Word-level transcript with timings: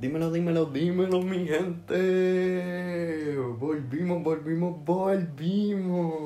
Dímelo, 0.00 0.32
dímelo, 0.32 0.64
dímelo, 0.64 1.20
mi 1.20 1.46
gente. 1.46 3.36
Volvimos, 3.58 4.22
volvimos, 4.22 4.82
volvimos. 4.82 6.22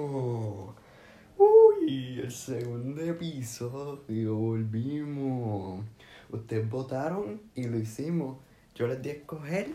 Uy, 1.36 2.20
el 2.20 2.30
segundo 2.30 3.02
episodio, 3.02 4.36
volvimos. 4.36 5.84
Ustedes 6.30 6.70
votaron 6.70 7.42
y 7.56 7.64
lo 7.64 7.76
hicimos. 7.76 8.38
Yo 8.76 8.86
les 8.86 9.02
di 9.02 9.10
a 9.10 9.14
escoger 9.14 9.66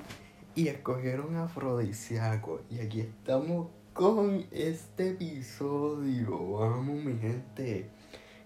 y 0.55 0.69
escogieron 0.69 1.35
afrodisíaco. 1.35 2.61
Y 2.69 2.79
aquí 2.79 3.01
estamos 3.01 3.67
con 3.91 4.45
este 4.51 5.09
episodio. 5.09 6.53
Vamos, 6.53 7.03
mi 7.03 7.17
gente. 7.17 7.89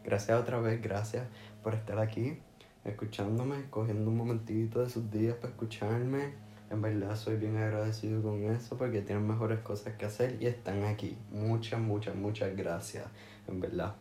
Gracias 0.04 0.42
otra 0.42 0.60
vez, 0.60 0.82
gracias 0.82 1.28
por 1.62 1.76
estar 1.76 2.00
aquí, 2.00 2.40
escuchándome, 2.86 3.66
cogiendo 3.70 4.10
un 4.10 4.18
momentito 4.18 4.82
de 4.82 4.90
sus 4.90 5.10
días 5.12 5.36
para 5.36 5.50
escucharme. 5.50 6.34
En 6.70 6.82
verdad 6.82 7.16
soy 7.16 7.38
bien 7.38 7.58
agradecido 7.58 8.22
con 8.22 8.44
eso 8.44 8.78
porque 8.78 9.02
tienen 9.02 9.28
mejores 9.28 9.60
cosas 9.60 9.96
que 9.96 10.06
hacer 10.06 10.38
y 10.42 10.48
están 10.48 10.84
aquí. 10.86 11.18
Muchas, 11.32 11.80
muchas, 11.80 12.16
muchas 12.16 12.56
gracias. 12.56 13.06
En 13.48 13.60
verdad. 13.60 13.96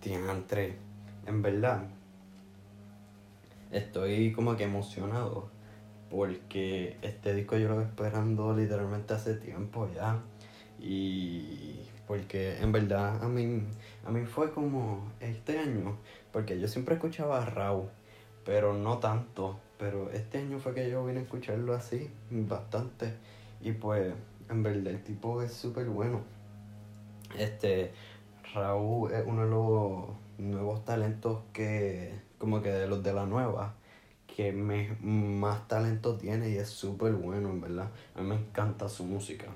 Tiantre. 0.00 0.76
En 1.26 1.42
verdad. 1.42 1.82
Estoy 3.70 4.32
como 4.32 4.56
que 4.56 4.64
emocionado 4.64 5.50
porque 6.10 6.96
este 7.02 7.34
disco 7.34 7.56
yo 7.56 7.68
lo 7.68 7.76
voy 7.76 7.84
esperando 7.84 8.54
literalmente 8.54 9.14
hace 9.14 9.34
tiempo 9.34 9.88
ya. 9.94 10.20
Y 10.78 11.80
porque 12.06 12.58
en 12.58 12.72
verdad 12.72 13.22
a 13.22 13.28
mí, 13.28 13.62
a 14.04 14.10
mí 14.10 14.26
fue 14.26 14.50
como 14.52 15.12
este 15.20 15.58
año, 15.58 15.96
porque 16.32 16.58
yo 16.58 16.68
siempre 16.68 16.94
escuchaba 16.94 17.42
a 17.42 17.46
Raúl, 17.46 17.88
pero 18.44 18.74
no 18.74 18.98
tanto, 18.98 19.58
pero 19.78 20.10
este 20.10 20.38
año 20.38 20.58
fue 20.58 20.74
que 20.74 20.90
yo 20.90 21.04
vine 21.04 21.20
a 21.20 21.22
escucharlo 21.22 21.74
así, 21.74 22.10
bastante, 22.30 23.14
y 23.60 23.72
pues 23.72 24.12
en 24.48 24.62
verdad 24.62 24.88
el 24.88 25.02
tipo 25.02 25.42
es 25.42 25.52
súper 25.52 25.86
bueno. 25.86 26.20
Este, 27.38 27.92
Raúl 28.54 29.12
es 29.12 29.24
uno 29.26 29.44
de 29.44 29.50
los 29.50 30.04
nuevos 30.38 30.84
talentos 30.84 31.42
que, 31.52 32.12
como 32.38 32.62
que 32.62 32.70
de 32.70 32.88
los 32.88 33.02
de 33.02 33.12
la 33.12 33.26
nueva, 33.26 33.74
que 34.26 34.52
me, 34.52 34.96
más 35.00 35.68
talento 35.68 36.16
tiene 36.16 36.50
y 36.50 36.56
es 36.56 36.68
súper 36.68 37.12
bueno, 37.12 37.50
en 37.50 37.60
verdad. 37.60 37.90
A 38.14 38.22
mí 38.22 38.28
me 38.28 38.36
encanta 38.36 38.88
su 38.88 39.04
música. 39.04 39.46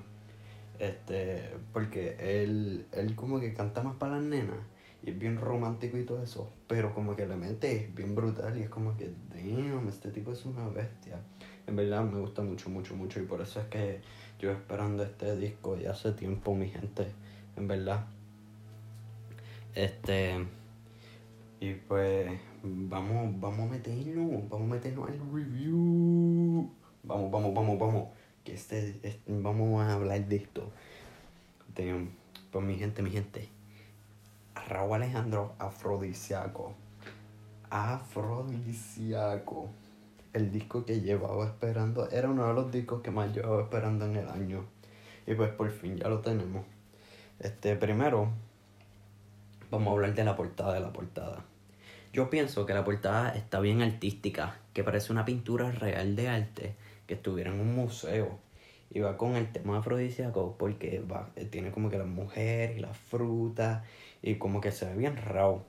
Este, 0.79 1.53
porque 1.71 2.17
él, 2.19 2.85
él 2.91 3.15
como 3.15 3.39
que 3.39 3.53
canta 3.53 3.81
más 3.81 3.95
para 3.95 4.17
las 4.17 4.23
nenas 4.23 4.57
y 5.05 5.11
es 5.11 5.19
bien 5.19 5.37
romántico 5.37 5.97
y 5.99 6.03
todo 6.03 6.23
eso, 6.23 6.51
pero 6.67 6.93
como 6.95 7.15
que 7.15 7.27
la 7.27 7.35
mente 7.35 7.75
es 7.75 7.93
bien 7.93 8.15
brutal 8.15 8.57
y 8.57 8.63
es 8.63 8.69
como 8.69 8.97
que, 8.97 9.11
damn, 9.29 9.87
este 9.87 10.09
tipo 10.09 10.31
es 10.31 10.43
una 10.45 10.67
bestia. 10.67 11.19
En 11.67 11.75
verdad 11.75 12.03
me 12.03 12.19
gusta 12.19 12.41
mucho, 12.41 12.71
mucho, 12.71 12.95
mucho 12.95 13.19
y 13.19 13.25
por 13.25 13.39
eso 13.41 13.61
es 13.61 13.67
que 13.67 14.01
yo 14.39 14.51
esperando 14.51 15.03
este 15.03 15.37
disco 15.37 15.77
ya 15.77 15.91
hace 15.91 16.11
tiempo, 16.13 16.55
mi 16.55 16.69
gente, 16.69 17.05
en 17.55 17.67
verdad. 17.67 18.07
Este, 19.75 20.43
y 21.59 21.73
pues 21.73 22.31
vamos, 22.63 23.39
vamos 23.39 23.69
a 23.69 23.71
meternos, 23.73 24.49
vamos 24.49 24.71
a 24.71 24.73
meternos 24.73 25.07
al 25.07 25.19
review. 25.31 26.71
Vamos, 27.03 27.31
vamos, 27.31 27.53
vamos, 27.53 27.77
vamos 27.77 28.07
que 28.43 28.53
este, 28.53 29.19
vamos 29.27 29.83
a 29.83 29.93
hablar 29.93 30.25
de 30.25 30.37
esto. 30.37 30.71
De, 31.75 32.07
pues 32.51 32.65
mi 32.65 32.75
gente, 32.75 33.03
mi 33.03 33.11
gente. 33.11 33.54
Raúl 34.67 34.95
Alejandro, 34.95 35.53
afrodisiaco. 35.59 36.73
Afrodisiaco. 37.69 39.69
El 40.33 40.51
disco 40.51 40.85
que 40.85 41.01
llevaba 41.01 41.45
esperando. 41.45 42.09
Era 42.09 42.29
uno 42.29 42.47
de 42.47 42.53
los 42.53 42.71
discos 42.71 43.01
que 43.01 43.11
más 43.11 43.33
llevaba 43.33 43.61
esperando 43.61 44.05
en 44.05 44.15
el 44.15 44.29
año. 44.29 44.65
Y 45.27 45.35
pues 45.35 45.51
por 45.51 45.69
fin 45.71 45.97
ya 45.97 46.09
lo 46.09 46.21
tenemos. 46.21 46.65
Este, 47.39 47.75
primero, 47.75 48.29
vamos 49.69 49.89
a 49.89 49.91
hablar 49.91 50.15
de 50.15 50.23
la 50.23 50.35
portada 50.35 50.73
de 50.73 50.79
la 50.79 50.91
portada. 50.91 51.43
Yo 52.13 52.29
pienso 52.29 52.65
que 52.65 52.73
la 52.73 52.83
portada 52.83 53.35
está 53.35 53.59
bien 53.59 53.81
artística, 53.81 54.57
que 54.73 54.83
parece 54.83 55.11
una 55.11 55.25
pintura 55.25 55.71
real 55.71 56.15
de 56.15 56.29
arte 56.29 56.75
que 57.07 57.15
estuviera 57.15 57.51
en 57.51 57.59
un 57.59 57.75
museo 57.75 58.39
y 58.89 59.01
va 59.01 59.17
con 59.17 59.35
el 59.35 59.51
tema 59.51 59.79
afrodisíaco 59.79 60.55
porque 60.57 60.99
va, 60.99 61.29
eh, 61.35 61.45
tiene 61.45 61.71
como 61.71 61.89
que 61.89 61.97
la 61.97 62.05
mujer 62.05 62.77
y 62.77 62.79
la 62.79 62.93
fruta 62.93 63.83
y 64.25 64.35
como 64.35 64.59
que 64.59 64.71
se 64.71 64.85
ve 64.85 64.95
bien 64.95 65.15
raro 65.17 65.65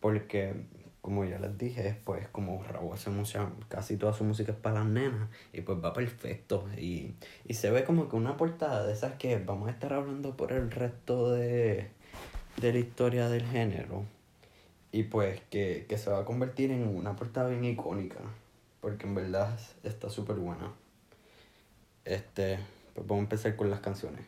porque 0.00 0.54
como 1.00 1.24
ya 1.24 1.38
les 1.38 1.56
dije 1.56 1.96
pues 2.04 2.28
como 2.28 2.62
Raúl 2.62 2.94
hace 2.94 3.10
música 3.10 3.50
casi 3.68 3.96
toda 3.96 4.12
su 4.12 4.24
música 4.24 4.52
es 4.52 4.58
para 4.58 4.80
las 4.80 4.88
nenas 4.88 5.28
y 5.52 5.60
pues 5.60 5.78
va 5.82 5.92
perfecto 5.92 6.68
y, 6.76 7.14
y 7.44 7.54
se 7.54 7.70
ve 7.70 7.84
como 7.84 8.08
que 8.08 8.16
una 8.16 8.36
portada 8.36 8.84
de 8.84 8.92
esas 8.92 9.14
que 9.14 9.38
vamos 9.38 9.68
a 9.68 9.70
estar 9.70 9.92
hablando 9.92 10.36
por 10.36 10.52
el 10.52 10.70
resto 10.70 11.30
de, 11.30 11.90
de 12.60 12.72
la 12.72 12.78
historia 12.78 13.28
del 13.28 13.46
género 13.46 14.04
y 14.90 15.04
pues 15.04 15.40
que, 15.48 15.86
que 15.88 15.96
se 15.96 16.10
va 16.10 16.18
a 16.18 16.24
convertir 16.24 16.72
en 16.72 16.86
una 16.86 17.14
portada 17.14 17.48
bien 17.50 17.64
icónica 17.64 18.18
porque 18.82 19.06
en 19.06 19.14
verdad 19.14 19.56
está 19.84 20.10
súper 20.10 20.36
buena. 20.36 20.72
Este, 22.04 22.58
pues 22.94 23.06
vamos 23.06 23.20
a 23.20 23.24
empezar 23.26 23.54
con 23.54 23.70
las 23.70 23.78
canciones. 23.78 24.26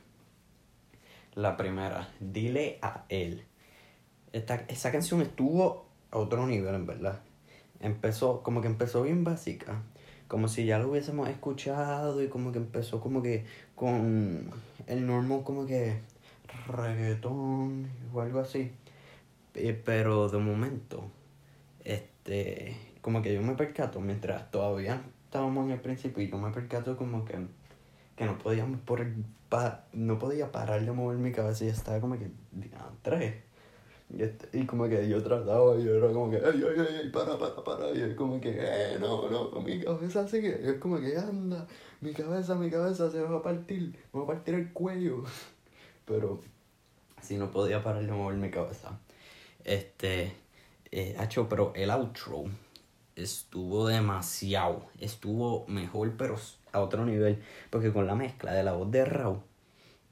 La 1.35 1.57
primera, 1.57 2.09
Dile 2.21 2.79
a 2.81 3.05
él. 3.09 3.45
Esta, 4.35 4.65
esa 4.67 4.91
canción 4.91 5.23
estuvo 5.23 5.87
a 6.11 6.19
otro 6.19 6.45
nivel, 6.45 6.75
en 6.75 6.87
verdad. 6.87 7.21
Empezó, 7.79 8.43
como 8.43 8.63
que 8.63 8.67
empezó 8.67 9.05
bien 9.05 9.23
básica. 9.23 9.83
Como 10.27 10.49
si 10.49 10.67
ya 10.67 10.81
lo 10.81 10.91
hubiésemos 10.91 11.29
escuchado 11.29 12.21
y 12.21 12.27
como 12.27 12.51
que 12.51 12.59
empezó 12.59 13.01
como 13.01 13.23
que 13.23 13.45
con 13.77 14.51
el 14.89 15.07
normal 15.07 15.43
como 15.45 15.67
que 15.67 16.01
reggaetón 16.67 17.89
o 18.13 18.21
algo 18.23 18.41
así. 18.41 18.73
Eh, 19.55 19.81
pero 19.85 20.29
de 20.29 20.39
momento, 20.39 21.05
este, 21.85 22.77
como 23.03 23.23
que 23.23 23.33
yo 23.35 23.41
me 23.41 23.55
percato, 23.55 24.01
mientras 24.01 24.51
todavía 24.51 25.01
estábamos 25.27 25.67
en 25.67 25.75
el 25.75 25.81
principio, 25.81 26.25
yo 26.25 26.39
me 26.39 26.51
percato 26.51 26.97
como 26.97 27.25
que, 27.25 27.39
que 28.17 28.25
no 28.25 28.37
podíamos 28.39 28.81
por 28.81 29.07
pa, 29.49 29.85
no 29.93 30.19
podía 30.19 30.51
parar 30.51 30.85
de 30.85 30.91
mover 30.91 31.19
mi 31.19 31.31
cabeza 31.31 31.67
y 31.67 31.69
estaba 31.69 32.01
como 32.01 32.19
que, 32.19 32.33
tres. 33.03 33.54
Y, 34.11 34.23
y 34.59 34.67
como 34.67 34.89
que 34.89 35.09
yo 35.09 35.23
trataba 35.23 35.77
y 35.77 35.85
yo 35.85 35.95
era 35.95 36.13
como 36.13 36.31
que, 36.31 36.37
ay, 36.37 36.63
ay, 36.63 36.87
ay, 37.03 37.11
para, 37.11 37.39
para, 37.39 37.65
para. 37.65 37.91
Y 37.91 38.03
es 38.03 38.15
como 38.15 38.41
que, 38.41 38.55
eh, 38.59 38.99
no, 39.01 39.29
no, 39.31 39.51
mi 39.61 39.81
cabeza 39.81 40.27
sigue. 40.29 40.61
Y 40.63 40.69
es 40.69 40.79
como 40.79 41.01
que, 41.01 41.17
anda, 41.17 41.67
mi 42.01 42.13
cabeza, 42.13 42.55
mi 42.55 42.71
cabeza 42.71 43.11
se 43.11 43.21
va 43.21 43.39
a 43.39 43.43
partir, 43.43 43.97
me 44.13 44.21
va 44.21 44.25
a 44.25 44.29
partir 44.29 44.55
el 44.55 44.73
cuello. 44.73 45.25
Pero, 46.07 46.41
sí, 47.23 47.37
no 47.37 47.51
podía 47.51 47.83
parar 47.83 48.05
de 48.05 48.13
mover 48.13 48.37
mi 48.37 48.51
cabeza. 48.51 48.99
Este, 49.65 50.35
eh, 50.93 51.17
hecho, 51.19 51.49
pero 51.49 51.73
el 51.75 51.91
outro 51.91 52.45
estuvo 53.17 53.89
demasiado, 53.89 54.85
estuvo 55.01 55.67
mejor, 55.67 56.13
pero 56.19 56.37
a 56.73 56.81
otro 56.81 57.07
nivel, 57.07 57.43
porque 57.71 57.93
con 57.93 58.07
la 58.07 58.15
mezcla 58.15 58.53
de 58.53 58.63
la 58.63 58.73
voz 58.73 58.91
de 58.91 59.05
Raúl 59.07 59.41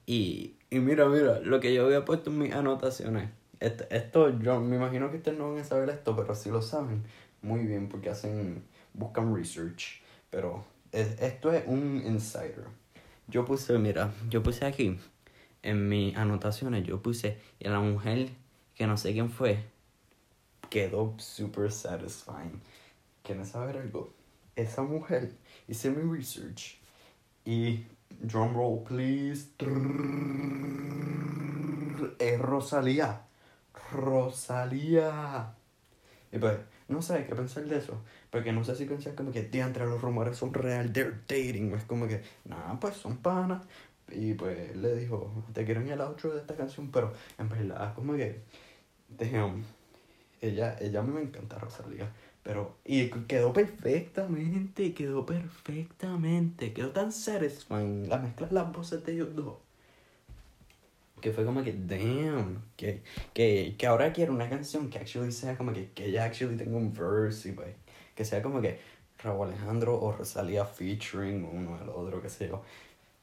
y, 0.06 0.56
y 0.70 0.80
mira, 0.80 1.08
mira, 1.08 1.40
lo 1.40 1.60
que 1.60 1.72
yo 1.74 1.86
había 1.86 2.04
puesto 2.04 2.30
en 2.30 2.38
mis 2.38 2.52
anotaciones, 2.52 3.30
esto, 3.62 4.38
yo 4.40 4.60
me 4.60 4.76
imagino 4.76 5.10
que 5.10 5.18
ustedes 5.18 5.38
no 5.38 5.52
van 5.52 5.60
a 5.60 5.64
saber 5.64 5.90
esto, 5.90 6.16
pero 6.16 6.34
si 6.34 6.50
lo 6.50 6.62
saben, 6.62 7.02
muy 7.42 7.64
bien, 7.66 7.88
porque 7.88 8.10
hacen, 8.10 8.64
buscan 8.92 9.34
research, 9.34 10.02
pero 10.30 10.64
esto 10.90 11.52
es 11.52 11.64
un 11.66 12.02
insider. 12.04 12.66
Yo 13.28 13.44
puse, 13.44 13.78
mira, 13.78 14.12
yo 14.28 14.42
puse 14.42 14.66
aquí, 14.66 14.98
en 15.62 15.88
mis 15.88 16.16
anotaciones, 16.16 16.84
yo 16.84 17.00
puse, 17.00 17.38
y 17.60 17.68
la 17.68 17.80
mujer, 17.80 18.30
que 18.74 18.86
no 18.86 18.96
sé 18.96 19.12
quién 19.12 19.30
fue, 19.30 19.64
quedó 20.68 21.14
super 21.18 21.70
satisfying. 21.70 22.60
¿Quieren 23.22 23.46
saber 23.46 23.76
algo? 23.76 24.12
Esa 24.56 24.82
mujer, 24.82 25.32
hice 25.68 25.90
mi 25.90 26.02
research 26.10 26.78
y 27.44 27.84
drum 28.20 28.54
roll 28.54 28.82
please. 28.82 29.48
Es 32.18 32.40
Rosalía. 32.40 33.22
Rosalía. 33.92 35.54
Y 36.32 36.38
pues, 36.38 36.58
no 36.88 37.02
sé 37.02 37.26
qué 37.26 37.34
pensar 37.34 37.64
de 37.64 37.78
eso. 37.78 38.00
Porque 38.30 38.52
no 38.52 38.64
sé 38.64 38.74
si 38.74 38.86
pensar 38.86 39.14
como 39.14 39.30
que, 39.32 39.48
entre 39.52 39.86
los 39.86 40.00
rumores 40.00 40.36
son 40.36 40.54
real, 40.54 40.92
they're 40.92 41.20
dating. 41.28 41.72
Es 41.74 41.84
como 41.84 42.08
que, 42.08 42.22
nada, 42.44 42.78
pues 42.80 42.96
son 42.96 43.18
panas. 43.18 43.62
Y 44.10 44.34
pues 44.34 44.76
le 44.76 44.96
dijo, 44.96 45.32
te 45.54 45.64
quiero 45.64 45.80
en 45.80 45.88
el 45.88 46.00
outro 46.00 46.32
de 46.32 46.40
esta 46.40 46.54
canción, 46.54 46.90
pero 46.90 47.12
en 47.38 47.48
verdad, 47.48 47.94
como 47.94 48.14
que, 48.14 48.42
damn, 49.08 49.64
ella, 50.40 50.76
ella 50.80 51.00
a 51.00 51.02
mí 51.02 51.12
me 51.12 51.22
encanta 51.22 51.58
Rosalía. 51.58 52.10
Pero, 52.42 52.76
y 52.84 53.08
quedó 53.28 53.52
perfectamente, 53.52 54.92
quedó 54.94 55.24
perfectamente, 55.24 56.72
quedó 56.72 56.90
tan 56.90 57.12
satisfying. 57.12 58.08
La 58.08 58.18
mezcla 58.18 58.48
las 58.50 58.72
voces 58.72 59.04
de 59.04 59.12
ellos 59.12 59.34
dos. 59.36 59.61
Que 61.22 61.32
fue 61.32 61.46
como 61.46 61.62
que, 61.64 61.72
damn, 61.72 62.62
que, 62.76 63.02
que, 63.32 63.76
que 63.78 63.86
ahora 63.86 64.12
quiero 64.12 64.34
una 64.34 64.50
canción 64.50 64.90
que 64.90 64.98
actually 64.98 65.32
sea 65.32 65.56
como 65.56 65.72
que, 65.72 65.90
que 65.94 66.06
ella 66.06 66.24
actually 66.24 66.56
tenga 66.56 66.76
un 66.76 66.92
verse 66.92 67.48
y 67.48 67.52
pues, 67.52 67.68
que 68.14 68.24
sea 68.26 68.42
como 68.42 68.60
que 68.60 68.78
Raúl 69.22 69.48
Alejandro 69.48 69.98
o 70.00 70.12
Rosalía 70.12 70.64
featuring 70.66 71.44
uno 71.44 71.78
del 71.78 71.88
otro, 71.88 72.20
qué 72.20 72.28
sé 72.28 72.48
yo. 72.48 72.62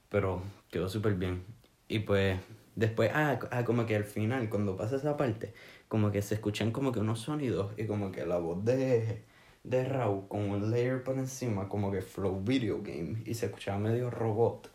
Pero 0.10 0.42
quedó 0.72 0.90
súper 0.90 1.14
bien. 1.16 1.44
Y 1.88 2.00
pues 2.00 2.40
después, 2.76 3.12
ah, 3.14 3.40
ah, 3.52 3.66
como 3.66 3.86
que 3.86 3.96
al 3.96 4.06
final, 4.06 4.50
cuando 4.50 4.78
pasa 4.78 4.96
esa 4.96 5.18
parte, 5.18 5.54
como 5.88 6.12
que 6.12 6.22
se 6.22 6.36
escuchan 6.36 6.72
como 6.72 6.92
que 6.92 7.00
unos 7.00 7.20
sonidos 7.20 7.74
y 7.78 7.86
como 7.86 8.12
que 8.12 8.26
la 8.26 8.38
voz 8.38 8.64
de, 8.64 9.24
de 9.64 9.86
Raúl 9.86 10.28
con 10.28 10.50
un 10.50 10.72
layer 10.72 11.04
por 11.04 11.18
encima, 11.18 11.68
como 11.68 11.92
que 11.92 12.02
flow 12.02 12.42
video 12.42 12.82
game, 12.82 13.22
y 13.26 13.34
se 13.34 13.48
escuchaba 13.48 13.80
medio 13.80 14.10
robot, 14.10 14.70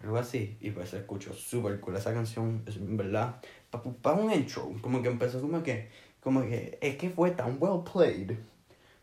algo 0.00 0.16
así, 0.16 0.56
y 0.60 0.70
pues 0.70 0.90
se 0.90 0.98
escuchó 0.98 1.32
súper 1.32 1.80
cool 1.80 1.96
esa 1.96 2.12
canción, 2.12 2.62
es 2.66 2.76
verdad, 2.96 3.40
para 3.70 3.84
pa 3.84 4.12
un 4.12 4.32
intro, 4.32 4.72
como 4.80 5.02
que 5.02 5.08
empezó 5.08 5.40
como 5.40 5.62
que, 5.62 5.88
como 6.20 6.42
que, 6.42 6.78
es 6.80 6.96
que 6.96 7.10
fue 7.10 7.32
tan 7.32 7.56
well 7.60 7.82
played, 7.90 8.36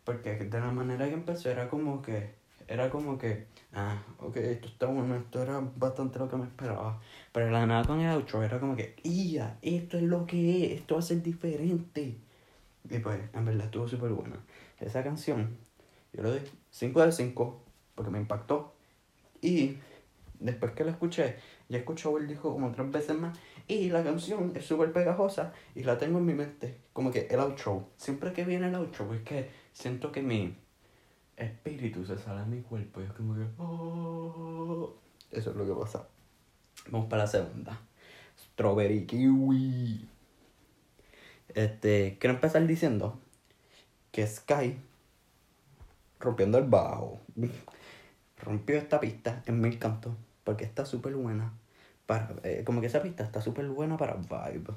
porque 0.03 0.35
de 0.35 0.59
la 0.59 0.71
manera 0.71 1.07
que 1.07 1.13
empezó 1.13 1.49
era 1.49 1.67
como 1.67 2.01
que, 2.01 2.33
era 2.67 2.89
como 2.89 3.17
que, 3.17 3.47
ah, 3.73 4.01
ok, 4.19 4.37
esto 4.37 4.67
está 4.67 4.87
bueno, 4.87 5.15
esto 5.15 5.41
era 5.41 5.61
bastante 5.75 6.19
lo 6.19 6.29
que 6.29 6.37
me 6.37 6.45
esperaba. 6.45 6.99
Pero 7.31 7.51
la 7.51 7.65
nada 7.65 7.83
con 7.83 7.99
el 7.99 8.09
outro 8.09 8.41
era 8.43 8.59
como 8.59 8.75
que, 8.75 8.95
¡ya! 9.03 9.57
Esto 9.61 9.97
es 9.97 10.03
lo 10.03 10.25
que 10.25 10.65
es, 10.65 10.79
esto 10.79 10.95
va 10.95 10.99
a 10.99 11.03
ser 11.03 11.21
diferente. 11.21 12.15
Y 12.89 12.99
pues, 12.99 13.19
en 13.33 13.45
verdad 13.45 13.65
estuvo 13.65 13.87
súper 13.87 14.11
buena. 14.11 14.37
Esa 14.79 15.03
canción, 15.03 15.57
yo 16.13 16.23
le 16.23 16.29
doy 16.29 16.41
5 16.71 17.05
de 17.05 17.11
5 17.11 17.61
porque 17.95 18.11
me 18.11 18.19
impactó. 18.19 18.73
Y 19.41 19.77
después 20.39 20.73
que 20.73 20.83
la 20.83 20.91
escuché, 20.91 21.37
ya 21.69 21.77
escuchó 21.77 22.17
el 22.17 22.27
disco 22.27 22.53
como 22.53 22.71
tres 22.71 22.91
veces 22.91 23.17
más. 23.17 23.37
Y 23.67 23.89
la 23.89 24.03
canción 24.03 24.51
es 24.55 24.65
súper 24.65 24.91
pegajosa 24.93 25.53
y 25.73 25.83
la 25.83 25.97
tengo 25.97 26.19
en 26.19 26.25
mi 26.25 26.33
mente. 26.33 26.81
Como 26.93 27.11
que 27.11 27.27
el 27.29 27.39
outro. 27.39 27.89
Siempre 27.97 28.33
que 28.33 28.45
viene 28.45 28.67
el 28.67 28.75
outro, 28.75 29.13
es 29.13 29.21
que 29.21 29.49
siento 29.73 30.11
que 30.11 30.21
mi 30.21 30.55
espíritu 31.35 32.05
se 32.05 32.17
sale 32.17 32.41
de 32.41 32.47
mi 32.47 32.61
cuerpo. 32.61 33.01
Y 33.01 33.05
es 33.05 33.11
como 33.11 33.35
que. 33.35 33.45
Oh". 33.57 34.93
Eso 35.31 35.49
es 35.49 35.55
lo 35.55 35.65
que 35.65 35.73
pasa. 35.73 36.07
Vamos 36.89 37.07
para 37.09 37.23
la 37.23 37.27
segunda. 37.27 37.79
Strawberry 38.37 39.05
Kiwi. 39.05 40.07
Este, 41.49 42.17
quiero 42.19 42.35
empezar 42.35 42.65
diciendo 42.67 43.19
que 44.11 44.25
Sky, 44.27 44.77
rompiendo 46.19 46.57
el 46.57 46.65
bajo, 46.65 47.21
rompió 48.37 48.77
esta 48.77 48.99
pista 48.99 49.43
en 49.45 49.61
mil 49.61 49.79
cantos. 49.79 50.13
Porque 50.43 50.63
está 50.63 50.85
súper 50.85 51.15
buena. 51.15 51.53
Para, 52.05 52.35
eh, 52.43 52.63
como 52.65 52.81
que 52.81 52.87
esa 52.87 53.01
pista 53.01 53.23
está 53.23 53.41
súper 53.41 53.67
buena 53.67 53.97
para 53.97 54.15
vibe. 54.15 54.73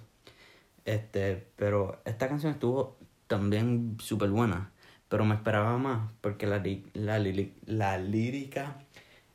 Este, 0.85 1.47
pero 1.57 2.01
esta 2.05 2.29
canción 2.29 2.53
estuvo 2.53 2.97
también 3.27 3.97
súper 4.01 4.31
buena. 4.31 4.71
Pero 5.09 5.25
me 5.25 5.35
esperaba 5.35 5.79
más 5.79 6.11
porque 6.21 6.47
la, 6.47 6.63
la, 6.95 7.19
la 7.67 7.99
lírica 7.99 8.77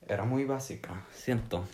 era 0.07 0.23
muy 0.25 0.45
básica, 0.45 1.05
siento. 1.11 1.65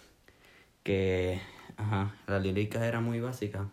Que, 0.84 1.42
ajá, 1.78 2.16
la 2.28 2.40
lírica 2.40 2.86
era 2.86 3.02
muy 3.02 3.20
básica. 3.20 3.70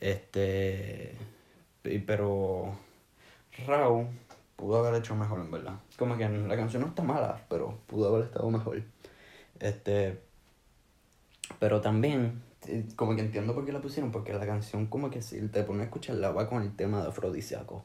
Este, 0.00 1.14
pero 2.06 2.76
Raúl 3.66 4.08
pudo 4.62 4.78
haber 4.78 4.94
hecho 5.00 5.16
mejor, 5.16 5.40
en 5.40 5.50
verdad. 5.50 5.80
Como 5.98 6.16
que 6.16 6.28
la 6.28 6.56
canción 6.56 6.82
no 6.82 6.88
está 6.88 7.02
mala, 7.02 7.44
pero 7.50 7.80
pudo 7.88 8.08
haber 8.14 8.26
estado 8.26 8.48
mejor. 8.48 8.82
Este, 9.58 10.20
pero 11.58 11.80
también, 11.80 12.42
eh, 12.68 12.86
como 12.94 13.16
que 13.16 13.22
entiendo 13.22 13.54
por 13.54 13.64
qué 13.64 13.72
la 13.72 13.80
pusieron, 13.80 14.12
porque 14.12 14.32
la 14.32 14.46
canción 14.46 14.86
como 14.86 15.10
que 15.10 15.20
si 15.20 15.40
te 15.48 15.64
pones 15.64 15.82
a 15.82 15.84
escucharla 15.86 16.30
va 16.30 16.48
con 16.48 16.62
el 16.62 16.76
tema 16.76 17.02
de 17.02 17.08
afrodisíaco 17.08 17.84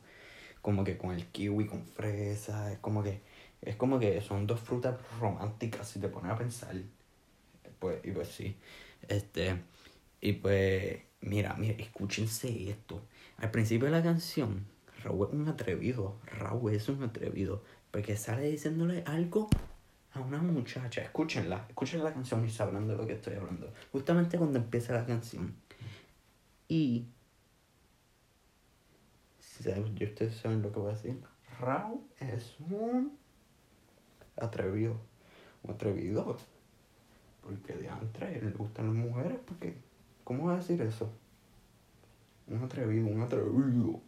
como 0.62 0.84
que 0.84 0.98
con 0.98 1.12
el 1.12 1.26
kiwi 1.28 1.66
con 1.66 1.86
fresa, 1.86 2.72
es 2.74 2.80
como 2.80 3.02
que 3.02 3.22
es 3.62 3.76
como 3.78 4.00
que 4.00 4.22
son 4.22 4.46
dos 4.46 4.60
frutas 4.60 4.98
románticas 5.20 5.88
si 5.88 6.00
te 6.00 6.10
pones 6.10 6.32
a 6.32 6.38
pensar. 6.38 6.76
Pues 7.80 8.00
y 8.04 8.12
pues 8.12 8.28
sí. 8.28 8.56
Este 9.08 9.64
y 10.22 10.34
pues 10.34 10.98
mira, 11.22 11.56
mira, 11.58 11.74
escúchense 11.78 12.70
esto. 12.70 13.02
Al 13.38 13.50
principio 13.52 13.86
de 13.86 13.94
la 13.94 14.04
canción, 14.04 14.66
Raúl 15.08 15.28
es 15.28 15.34
un 15.34 15.48
atrevido, 15.48 16.20
Raúl 16.26 16.74
es 16.74 16.90
un 16.90 17.04
atrevido, 17.04 17.64
porque 17.92 18.18
sale 18.18 18.50
diciéndole 18.50 19.04
algo 19.06 19.50
a 20.14 20.20
una 20.20 20.40
muchacha. 20.40 21.02
Escúchenla, 21.02 21.66
escuchen 21.70 22.04
la 22.04 22.14
canción 22.14 22.46
y 22.46 22.50
sabrán 22.50 22.88
de 22.88 22.96
lo 22.96 23.08
que 23.08 23.14
estoy 23.14 23.36
hablando. 23.36 23.72
Justamente 23.92 24.38
cuando 24.38 24.60
empieza 24.60 24.94
la 24.94 25.06
canción. 25.06 25.56
Y 26.68 27.08
y 30.00 30.04
ustedes 30.04 30.36
saben 30.36 30.62
lo 30.62 30.72
que 30.72 30.80
voy 30.80 30.92
a 30.92 30.94
decir. 30.94 31.20
Raúl 31.60 32.02
es 32.20 32.56
un 32.70 33.18
atrevido. 34.36 34.96
Un 35.64 35.72
atrevido. 35.72 36.38
Porque 37.42 37.74
de 37.74 37.90
antes 37.90 38.44
le 38.44 38.52
gustan 38.52 38.88
las 38.88 38.96
mujeres. 38.96 39.40
Porque, 39.46 39.76
¿cómo 40.24 40.48
va 40.48 40.54
a 40.54 40.58
decir 40.58 40.82
eso? 40.82 41.10
Un 42.48 42.64
atrevido, 42.64 43.08
un 43.08 43.22
atrevido. 43.22 44.02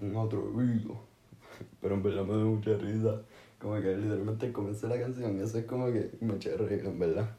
Un 0.00 0.16
atrevido. 0.16 1.00
Pero 1.80 1.94
en 1.94 2.02
verdad 2.02 2.24
me 2.24 2.36
da 2.36 2.44
mucha 2.44 2.76
risa. 2.76 3.22
Como 3.58 3.74
que 3.80 3.96
literalmente 3.96 4.52
comencé 4.52 4.86
la 4.86 4.98
canción. 4.98 5.40
Eso 5.40 5.58
es 5.58 5.64
como 5.64 5.86
que 5.86 6.10
me 6.20 6.36
eché 6.36 6.56
reír, 6.56 6.84
en 6.84 6.98
verdad. 6.98 7.36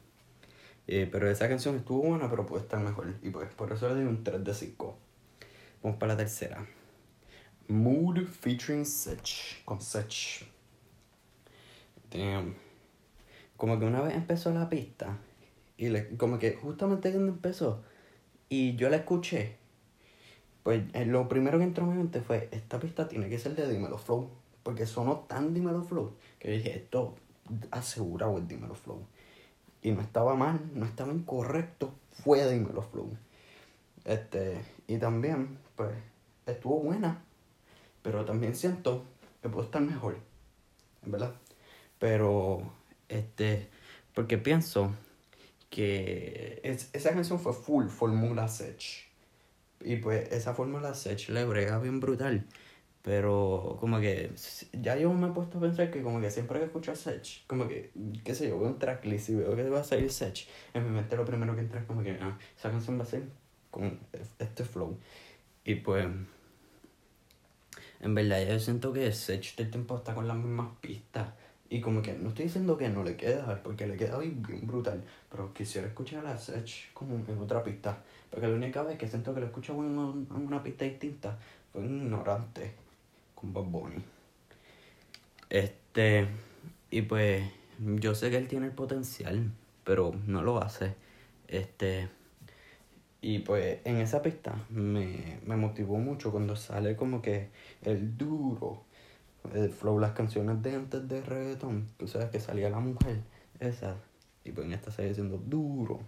Eh, 0.86 1.08
pero 1.10 1.30
esa 1.30 1.48
canción 1.48 1.76
estuvo 1.76 2.02
buena, 2.02 2.28
pero 2.28 2.44
puede 2.46 2.62
estar 2.62 2.80
mejor. 2.80 3.14
Y 3.22 3.30
pues 3.30 3.48
por 3.54 3.72
eso 3.72 3.88
le 3.88 3.94
doy 3.94 4.04
un 4.04 4.24
3 4.24 4.42
de 4.44 4.52
5. 4.52 4.98
Vamos 5.82 5.98
para 5.98 6.14
la 6.14 6.18
tercera. 6.18 6.66
Mood 7.68 8.26
featuring 8.26 8.84
Sech. 8.84 9.64
Con 9.64 9.80
Sech. 9.80 10.44
Damn. 12.10 12.56
Como 13.56 13.78
que 13.78 13.84
una 13.86 14.02
vez 14.02 14.16
empezó 14.16 14.52
la 14.52 14.68
pista. 14.68 15.16
Y 15.76 15.88
le, 15.88 16.16
como 16.16 16.38
que 16.38 16.54
justamente 16.54 17.12
cuando 17.12 17.32
empezó. 17.32 17.82
Y 18.48 18.74
yo 18.74 18.90
la 18.90 18.96
escuché. 18.96 19.59
Pues 20.62 20.82
eh, 20.92 21.06
lo 21.06 21.28
primero 21.28 21.58
que 21.58 21.64
entró 21.64 21.84
en 21.84 21.90
mi 21.90 21.96
mente 21.96 22.20
fue. 22.20 22.48
Esta 22.52 22.78
pista 22.78 23.08
tiene 23.08 23.28
que 23.28 23.38
ser 23.38 23.54
de 23.54 23.70
Dimelo 23.70 23.98
Flow. 23.98 24.30
Porque 24.62 24.86
sonó 24.86 25.20
tan 25.20 25.54
Dimelo 25.54 25.82
Flow. 25.82 26.12
Que 26.38 26.50
dije, 26.50 26.76
esto 26.76 27.14
asegurado 27.70 28.38
el 28.38 28.46
Dimelo 28.46 28.74
Flow. 28.74 29.06
Y 29.82 29.92
no 29.92 30.02
estaba 30.02 30.34
mal, 30.34 30.60
no 30.74 30.84
estaba 30.84 31.12
incorrecto. 31.12 31.92
Fue 32.12 32.48
Dimelo 32.50 32.82
Flow. 32.82 33.10
Este, 34.04 34.60
y 34.86 34.98
también, 34.98 35.58
pues, 35.76 35.92
estuvo 36.46 36.80
buena, 36.80 37.22
pero 38.02 38.24
también 38.24 38.54
siento 38.56 39.04
que 39.42 39.48
puede 39.48 39.66
estar 39.66 39.82
mejor, 39.82 40.18
¿verdad? 41.02 41.34
Pero, 41.98 42.72
este, 43.08 43.68
porque 44.14 44.38
pienso 44.38 44.92
que 45.68 46.60
esa 46.92 47.10
canción 47.10 47.38
fue 47.38 47.52
full 47.52 47.86
fórmula 47.88 48.48
Sech. 48.48 49.09
Y 49.80 49.96
pues 49.96 50.30
esa 50.32 50.54
fórmula 50.54 50.94
Sech 50.94 51.28
le 51.30 51.44
brega 51.44 51.78
bien 51.78 52.00
brutal. 52.00 52.46
Pero 53.02 53.78
como 53.80 53.98
que 53.98 54.30
ya 54.72 54.96
yo 54.96 55.12
me 55.14 55.28
he 55.28 55.30
puesto 55.30 55.56
a 55.56 55.60
pensar 55.62 55.90
que 55.90 56.02
como 56.02 56.20
que 56.20 56.30
siempre 56.30 56.58
que 56.58 56.66
escucho 56.66 56.92
a 56.92 56.96
Sech, 56.96 57.46
como 57.46 57.66
que, 57.66 57.90
qué 58.24 58.34
sé 58.34 58.48
yo, 58.48 58.58
veo 58.58 58.68
un 58.68 58.78
tracklist 58.78 59.30
y 59.30 59.36
veo 59.36 59.56
que 59.56 59.70
va 59.70 59.80
a 59.80 59.84
salir 59.84 60.10
Sech, 60.10 60.46
en 60.74 60.84
mi 60.84 60.90
mente 60.90 61.16
lo 61.16 61.24
primero 61.24 61.54
que 61.54 61.62
entra 61.62 61.80
es 61.80 61.86
como 61.86 62.02
que, 62.02 62.18
ah, 62.20 62.38
esa 62.58 62.70
canción 62.70 62.98
va 62.98 63.04
a 63.04 63.06
ser 63.06 63.22
con 63.70 63.98
este 64.38 64.64
flow. 64.64 64.98
Y 65.64 65.76
pues, 65.76 66.06
en 68.00 68.14
verdad 68.14 68.46
yo 68.46 68.58
siento 68.58 68.92
que 68.92 69.10
Sech 69.12 69.56
del 69.56 69.70
tiempo 69.70 69.96
está 69.96 70.14
con 70.14 70.28
las 70.28 70.36
mismas 70.36 70.68
pistas. 70.82 71.28
Y 71.72 71.80
como 71.80 72.02
que 72.02 72.12
no 72.14 72.30
estoy 72.30 72.46
diciendo 72.46 72.76
que 72.76 72.88
no 72.88 73.04
le 73.04 73.16
queda, 73.16 73.62
porque 73.62 73.86
le 73.86 73.96
queda 73.96 74.18
bien, 74.18 74.42
brutal. 74.62 75.04
Pero 75.30 75.54
quisiera 75.54 75.86
escuchar 75.86 76.26
a 76.26 76.36
Sech 76.36 76.92
como 76.92 77.14
en 77.14 77.38
otra 77.38 77.62
pista. 77.62 77.96
Porque 78.28 78.48
la 78.48 78.54
única 78.54 78.82
vez 78.82 78.98
que 78.98 79.06
siento 79.06 79.32
que 79.32 79.40
lo 79.40 79.46
escucho 79.46 79.72
en 79.74 79.96
una, 79.96 80.62
pista 80.64 80.84
distinta 80.84 81.38
fue 81.72 81.84
ignorante 81.84 82.72
con 83.36 83.52
Bob 83.52 83.66
Bunny. 83.66 84.02
Este, 85.48 86.26
y 86.90 87.02
pues 87.02 87.44
yo 87.78 88.16
sé 88.16 88.30
que 88.30 88.36
él 88.36 88.48
tiene 88.48 88.66
el 88.66 88.72
potencial, 88.72 89.52
pero 89.84 90.12
no 90.26 90.42
lo 90.42 90.60
hace. 90.60 90.94
Este, 91.46 92.08
y 93.22 93.40
pues 93.40 93.78
en 93.84 93.98
esa 93.98 94.22
pista 94.22 94.56
me, 94.70 95.38
me 95.46 95.54
motivó 95.54 95.98
mucho 95.98 96.32
cuando 96.32 96.56
sale 96.56 96.96
como 96.96 97.22
que 97.22 97.50
el 97.82 98.16
duro, 98.18 98.82
flow, 99.78 99.98
las 99.98 100.12
canciones 100.12 100.62
de 100.62 100.74
antes 100.74 101.08
de 101.08 101.22
reggaeton, 101.22 101.86
tú 101.96 102.06
sabes 102.06 102.30
que 102.30 102.40
salía 102.40 102.70
la 102.70 102.80
mujer, 102.80 103.20
esa, 103.58 103.96
y 104.44 104.52
pues 104.52 104.66
en 104.66 104.72
esta 104.72 104.90
sigue 104.90 105.14
siendo 105.14 105.38
duro, 105.38 106.00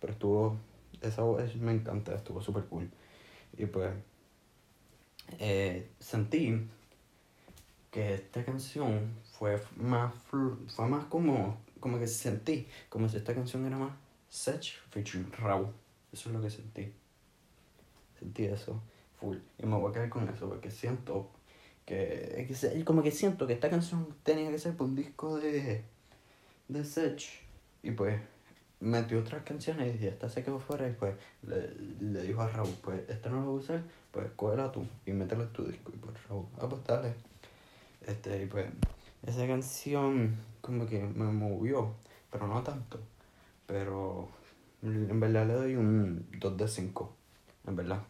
pero 0.00 0.12
estuvo, 0.12 0.56
esa 1.00 1.22
voz 1.22 1.54
me 1.56 1.72
encanta, 1.72 2.14
estuvo 2.14 2.40
súper 2.40 2.64
cool. 2.64 2.90
Y 3.56 3.66
pues 3.66 3.92
eh, 5.38 5.90
sentí 5.98 6.68
que 7.90 8.14
esta 8.14 8.44
canción 8.44 9.14
fue 9.38 9.60
más, 9.76 10.14
fue 10.24 10.88
más 10.88 11.04
como, 11.06 11.58
como 11.80 11.98
que 11.98 12.06
sentí, 12.06 12.66
como 12.88 13.08
si 13.08 13.16
esta 13.16 13.34
canción 13.34 13.66
era 13.66 13.76
más 13.76 13.92
Sech 14.28 14.80
featuring 14.90 15.30
Raw. 15.32 15.72
Eso 16.12 16.28
es 16.28 16.34
lo 16.34 16.40
que 16.40 16.50
sentí. 16.50 16.92
Sentí 18.18 18.44
eso, 18.44 18.80
full. 19.18 19.38
Y 19.58 19.66
me 19.66 19.76
voy 19.76 19.90
a 19.90 19.94
quedar 19.94 20.08
con 20.08 20.28
eso 20.28 20.48
porque 20.48 20.70
siento 20.70 21.30
Que, 21.90 22.84
como 22.84 23.02
que 23.02 23.10
siento 23.10 23.48
que 23.48 23.54
esta 23.54 23.68
canción 23.68 24.06
tenía 24.22 24.48
que 24.48 24.60
ser 24.60 24.74
un 24.78 24.94
disco 24.94 25.40
de, 25.40 25.82
de 26.68 26.84
Sech. 26.84 27.28
Y 27.82 27.90
pues 27.90 28.20
metió 28.78 29.18
otras 29.18 29.42
canciones 29.42 30.00
y 30.00 30.06
esta 30.06 30.28
se 30.28 30.44
quedó 30.44 30.60
fuera 30.60 30.88
y 30.88 30.92
pues 30.92 31.16
le, 31.42 31.74
le 32.00 32.22
dijo 32.22 32.42
a 32.42 32.48
Raúl, 32.48 32.72
pues 32.80 33.00
esta 33.08 33.28
no 33.28 33.40
la 33.40 33.46
voy 33.46 33.56
a 33.56 33.64
usar, 33.64 33.82
pues 34.12 34.30
cógela 34.36 34.70
tú 34.70 34.86
y 35.04 35.10
métela 35.10 35.42
en 35.42 35.52
tu 35.52 35.64
disco. 35.64 35.90
Y 35.92 35.96
pues 35.96 36.14
Raúl, 36.28 36.46
ah 36.60 36.68
pues 36.68 36.84
dale. 36.84 37.12
Este, 38.06 38.44
y 38.44 38.46
pues 38.46 38.66
esa 39.26 39.48
canción 39.48 40.36
como 40.60 40.86
que 40.86 41.02
me 41.02 41.24
movió, 41.24 41.96
pero 42.30 42.46
no 42.46 42.62
tanto. 42.62 43.00
Pero 43.66 44.28
en 44.84 45.18
verdad 45.18 45.44
le 45.44 45.54
doy 45.54 45.74
un 45.74 46.24
2 46.38 46.56
de 46.56 46.68
5, 46.68 47.16
en 47.66 47.74
verdad. 47.74 48.02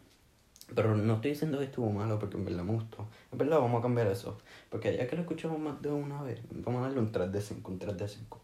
Pero 0.73 0.95
no 0.95 1.15
estoy 1.15 1.31
diciendo 1.31 1.57
que 1.59 1.65
estuvo 1.65 1.89
malo 1.89 2.17
porque 2.17 2.37
en 2.37 2.45
verdad 2.45 2.63
me 2.63 2.73
gustó. 2.73 3.07
En 3.31 3.37
verdad 3.37 3.59
vamos 3.59 3.79
a 3.79 3.81
cambiar 3.81 4.07
eso. 4.07 4.37
Porque 4.69 4.95
ya 4.95 5.07
que 5.07 5.15
lo 5.15 5.23
escuchamos 5.23 5.59
más 5.59 5.81
de 5.81 5.91
una 5.91 6.21
vez, 6.21 6.39
vamos 6.49 6.79
a 6.79 6.83
darle 6.83 6.99
un 6.99 7.11
3 7.11 7.31
de 7.31 7.41
5, 7.41 7.71
un 7.71 7.79
3 7.79 7.97
de 7.97 8.07
5. 8.07 8.41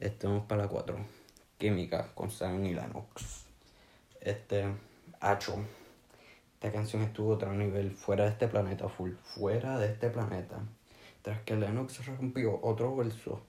Este, 0.00 0.26
vamos 0.26 0.44
para 0.46 0.62
la 0.62 0.68
4. 0.68 0.96
Química 1.58 2.12
con 2.14 2.30
Sam 2.30 2.64
y 2.66 2.74
Lennox. 2.74 3.46
Este, 4.20 4.66
Hacho. 5.20 5.56
Esta 6.54 6.72
canción 6.72 7.02
estuvo 7.02 7.32
a 7.32 7.34
otro 7.36 7.52
nivel, 7.52 7.92
fuera 7.92 8.24
de 8.24 8.30
este 8.30 8.48
planeta, 8.48 8.88
full, 8.88 9.12
fuera 9.22 9.78
de 9.78 9.86
este 9.86 10.10
planeta. 10.10 10.60
Tras 11.22 11.40
que 11.42 11.56
Lennox 11.56 12.04
rompió 12.06 12.60
otro 12.62 12.96
verso 12.96 13.42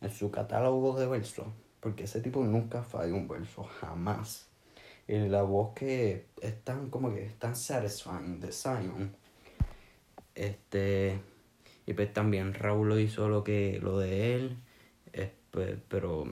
en 0.00 0.10
su 0.10 0.30
catálogo 0.30 0.98
de 0.98 1.06
versos, 1.06 1.46
porque 1.80 2.04
ese 2.04 2.20
tipo 2.20 2.44
nunca 2.44 2.82
falla 2.82 3.12
un 3.14 3.26
verso, 3.26 3.64
jamás. 3.64 4.48
Y 5.06 5.18
la 5.28 5.42
voz 5.42 5.74
que 5.74 6.26
es 6.40 6.64
tan, 6.64 6.90
como 6.90 7.12
que 7.12 7.26
es 7.26 7.38
tan 7.38 7.54
satisfying 7.56 8.40
de 8.40 8.52
Zion. 8.52 9.14
Este, 10.34 11.20
y 11.86 11.92
pues 11.92 12.12
también 12.12 12.54
Raúl 12.54 12.88
lo 12.88 12.98
hizo 12.98 13.28
lo 13.28 13.44
que, 13.44 13.78
lo 13.82 13.98
de 13.98 14.34
él 14.34 14.56
pues, 15.54 15.76
pero 15.88 16.24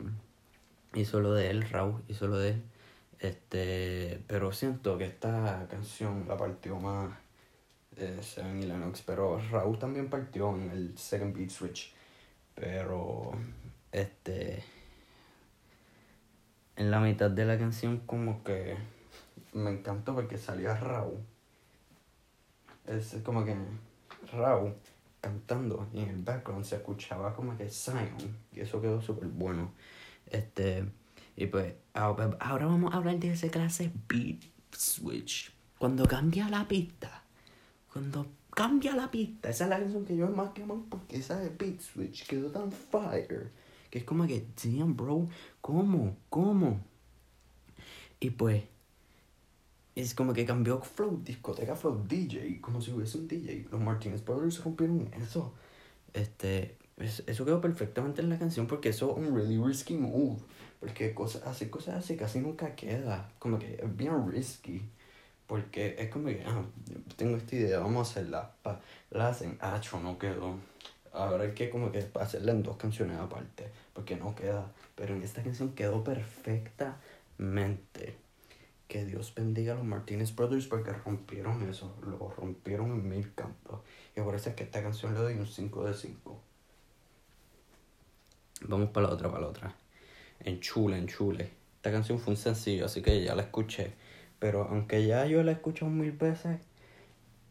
hizo 0.94 1.20
lo 1.20 1.32
de 1.32 1.48
él, 1.48 1.62
Raúl 1.70 2.02
hizo 2.08 2.26
lo 2.26 2.38
de 2.38 2.50
él. 2.50 2.62
Este, 3.20 4.20
pero 4.26 4.50
siento 4.50 4.98
que 4.98 5.04
esta 5.04 5.68
canción 5.70 6.24
la 6.26 6.36
partió 6.36 6.76
más 6.80 7.16
eh, 7.96 8.18
Seven 8.20 8.60
y 8.60 8.66
Lennox, 8.66 9.02
pero 9.06 9.40
Raúl 9.52 9.78
también 9.78 10.10
partió 10.10 10.52
en 10.56 10.70
el 10.72 10.98
Second 10.98 11.36
Beat 11.36 11.50
Switch. 11.50 11.94
Pero, 12.56 13.30
este, 13.92 14.64
en 16.76 16.90
la 16.90 17.00
mitad 17.00 17.30
de 17.30 17.44
la 17.44 17.58
canción 17.58 17.98
como 18.06 18.42
que 18.42 18.76
me 19.52 19.70
encantó 19.70 20.14
porque 20.14 20.38
salía 20.38 20.74
Raúl. 20.74 21.18
Es 22.86 23.16
como 23.24 23.44
que 23.44 23.56
Raúl 24.32 24.74
cantando 25.20 25.86
y 25.92 26.00
en 26.00 26.08
el 26.08 26.22
background 26.22 26.64
se 26.64 26.76
escuchaba 26.76 27.34
como 27.34 27.56
que 27.56 27.68
Zion 27.68 28.16
y 28.52 28.60
eso 28.60 28.80
quedó 28.80 29.00
súper 29.00 29.28
bueno. 29.28 29.72
Este, 30.30 30.84
y 31.36 31.46
pues 31.46 31.74
ahora 31.94 32.66
vamos 32.66 32.92
a 32.92 32.96
hablar 32.96 33.18
de 33.18 33.32
ese 33.32 33.50
clase 33.50 33.90
beat 34.08 34.42
switch. 34.72 35.54
Cuando 35.78 36.06
cambia 36.06 36.48
la 36.48 36.66
pista, 36.66 37.22
cuando 37.92 38.26
cambia 38.50 38.94
la 38.94 39.10
pista, 39.10 39.48
esa 39.48 39.64
es 39.64 39.70
la 39.70 39.78
canción 39.78 40.04
que 40.04 40.16
yo 40.16 40.28
más 40.28 40.50
quemo 40.50 40.86
porque 40.88 41.16
esa 41.16 41.38
de 41.38 41.50
beat 41.50 41.80
switch 41.80 42.26
quedó 42.26 42.50
tan 42.50 42.72
fire. 42.72 43.50
Que 43.92 43.98
es 43.98 44.04
como 44.04 44.26
que, 44.26 44.46
damn 44.64 44.96
bro, 44.96 45.28
¿cómo? 45.60 46.16
¿Cómo? 46.30 46.80
Y 48.20 48.30
pues 48.30 48.62
es 49.94 50.14
como 50.14 50.32
que 50.32 50.46
cambió 50.46 50.80
flow, 50.80 51.20
discoteca 51.22 51.76
flow 51.76 52.02
DJ, 52.08 52.62
como 52.62 52.80
si 52.80 52.90
hubiese 52.90 53.18
un 53.18 53.28
DJ. 53.28 53.66
Los 53.70 53.82
Martinez 53.82 54.24
Brothers 54.24 54.64
rompieron 54.64 55.10
eso. 55.20 55.52
Este, 56.14 56.78
eso 56.96 57.44
quedó 57.44 57.60
perfectamente 57.60 58.22
en 58.22 58.30
la 58.30 58.38
canción 58.38 58.66
porque 58.66 58.88
eso 58.88 59.10
es 59.10 59.18
un 59.18 59.36
really 59.36 59.58
risky 59.58 59.92
move. 59.92 60.38
Porque 60.80 61.12
cosas, 61.12 61.42
hacer 61.42 61.68
cosas 61.68 61.96
así 61.96 62.16
casi 62.16 62.40
nunca 62.40 62.74
queda. 62.74 63.30
Como 63.38 63.58
que 63.58 63.74
es 63.74 63.94
bien 63.94 64.26
risky. 64.26 64.80
Porque 65.46 65.96
es 65.98 66.08
como 66.08 66.28
que, 66.28 66.42
ah, 66.46 66.64
tengo 67.16 67.36
esta 67.36 67.56
idea, 67.56 67.78
vamos 67.80 68.08
a 68.08 68.10
hacerla. 68.10 68.54
Pa, 68.62 68.80
la 69.10 69.28
hacen, 69.28 69.58
ah, 69.60 69.78
no 70.02 70.18
quedó. 70.18 70.56
Ahora 71.12 71.44
hay 71.44 71.52
que 71.52 71.70
como 71.70 71.92
que 71.92 72.08
hacerla 72.20 72.52
en 72.52 72.62
dos 72.62 72.76
canciones 72.76 73.18
aparte. 73.18 73.68
Porque 73.92 74.16
no 74.16 74.34
queda. 74.34 74.72
Pero 74.94 75.14
en 75.14 75.22
esta 75.22 75.42
canción 75.42 75.74
quedó 75.74 76.02
perfectamente 76.02 78.16
que 78.88 79.04
Dios 79.06 79.34
bendiga 79.34 79.72
a 79.72 79.76
los 79.76 79.86
Martínez 79.86 80.36
Brothers 80.36 80.66
porque 80.66 80.92
rompieron 80.92 81.66
eso, 81.66 81.96
lo 82.02 82.28
rompieron 82.28 82.90
en 82.90 83.08
mil 83.08 83.34
campos. 83.34 83.80
Y 84.14 84.20
por 84.20 84.34
eso 84.34 84.50
es 84.50 84.54
que 84.54 84.64
esta 84.64 84.82
canción 84.82 85.14
le 85.14 85.20
doy 85.20 85.32
un 85.34 85.46
5 85.46 85.84
de 85.84 85.94
5. 85.94 86.40
Vamos 88.68 88.90
para 88.90 89.08
la 89.08 89.14
otra, 89.14 89.30
para 89.30 89.40
la 89.40 89.48
otra. 89.48 89.74
En 90.40 90.60
chule, 90.60 90.98
en 90.98 91.06
chule. 91.06 91.50
Esta 91.76 91.90
canción 91.90 92.18
fue 92.18 92.34
un 92.34 92.36
sencillo, 92.36 92.84
así 92.84 93.00
que 93.00 93.24
ya 93.24 93.34
la 93.34 93.44
escuché. 93.44 93.94
Pero 94.38 94.68
aunque 94.68 95.06
ya 95.06 95.24
yo 95.24 95.42
la 95.42 95.52
he 95.52 95.54
escuchado 95.54 95.90
mil 95.90 96.12
veces, 96.12 96.60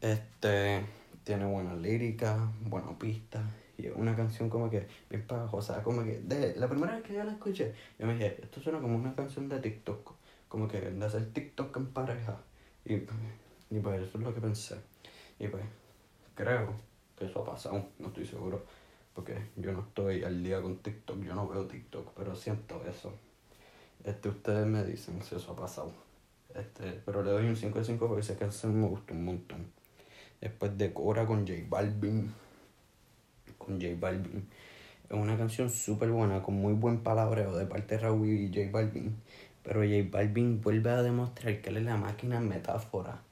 este 0.00 0.84
tiene 1.24 1.44
buena 1.44 1.74
lírica, 1.74 2.50
buena 2.60 2.98
pista. 2.98 3.42
Y 3.78 3.86
es 3.86 3.92
una 3.96 4.14
canción 4.14 4.50
como 4.50 4.68
que 4.70 4.86
bien 5.08 5.26
sea 5.60 5.82
Como 5.82 6.04
que 6.04 6.20
de, 6.20 6.54
la 6.56 6.68
primera 6.68 6.94
vez 6.94 7.02
que 7.02 7.14
yo 7.14 7.24
la 7.24 7.32
escuché, 7.32 7.74
yo 7.98 8.06
me 8.06 8.14
dije, 8.14 8.38
esto 8.42 8.60
suena 8.60 8.80
como 8.80 8.96
una 8.96 9.14
canción 9.14 9.48
de 9.48 9.58
TikTok 9.58 10.14
como 10.52 10.68
que 10.68 10.82
de 10.82 11.06
hacer 11.06 11.32
TikTok 11.32 11.74
en 11.78 11.86
pareja. 11.86 12.36
Y, 12.84 12.96
y 13.70 13.80
pues 13.80 14.02
eso 14.02 14.18
es 14.18 14.24
lo 14.24 14.34
que 14.34 14.40
pensé. 14.42 14.76
Y 15.38 15.48
pues 15.48 15.62
creo 16.34 16.74
que 17.16 17.24
eso 17.24 17.40
ha 17.40 17.46
pasado, 17.46 17.86
no 17.98 18.08
estoy 18.08 18.26
seguro. 18.26 18.62
Porque 19.14 19.34
yo 19.56 19.72
no 19.72 19.80
estoy 19.80 20.22
al 20.24 20.44
día 20.44 20.60
con 20.60 20.76
TikTok, 20.76 21.22
yo 21.22 21.34
no 21.34 21.48
veo 21.48 21.66
TikTok, 21.66 22.12
pero 22.14 22.36
siento 22.36 22.84
eso. 22.84 23.14
Este, 24.04 24.28
ustedes 24.28 24.66
me 24.66 24.84
dicen 24.84 25.22
si 25.22 25.36
eso 25.36 25.52
ha 25.52 25.56
pasado. 25.56 25.90
Este, 26.54 27.00
pero 27.06 27.22
le 27.22 27.30
doy 27.30 27.46
un 27.46 27.56
5 27.56 27.78
de 27.78 27.84
5 27.86 28.06
porque 28.06 28.20
esa 28.20 28.36
canción 28.36 28.78
me 28.78 28.88
gustó 28.88 29.14
un 29.14 29.24
montón. 29.24 29.72
Después 30.42 30.76
de 30.76 30.92
Cora 30.92 31.24
con 31.24 31.46
J 31.46 31.60
Balvin. 31.68 32.34
Con 33.56 33.80
J 33.80 33.94
Balvin. 33.98 34.48
Es 35.08 35.16
una 35.16 35.38
canción 35.38 35.70
súper 35.70 36.10
buena, 36.10 36.42
con 36.42 36.54
muy 36.54 36.72
buen 36.72 36.98
palabreo 36.98 37.56
de 37.56 37.64
parte 37.64 37.94
de 37.94 38.00
Raúl 38.00 38.26
y 38.26 38.48
J 38.48 38.68
Balvin. 38.72 39.14
Pero 39.62 39.82
J 39.82 40.08
Balvin 40.10 40.60
vuelve 40.60 40.90
a 40.90 41.02
demostrar 41.02 41.60
que 41.60 41.70
él 41.70 41.76
es 41.76 41.84
la 41.84 41.96
máquina 41.96 42.38
en 42.38 42.48
metáfora. 42.48 43.22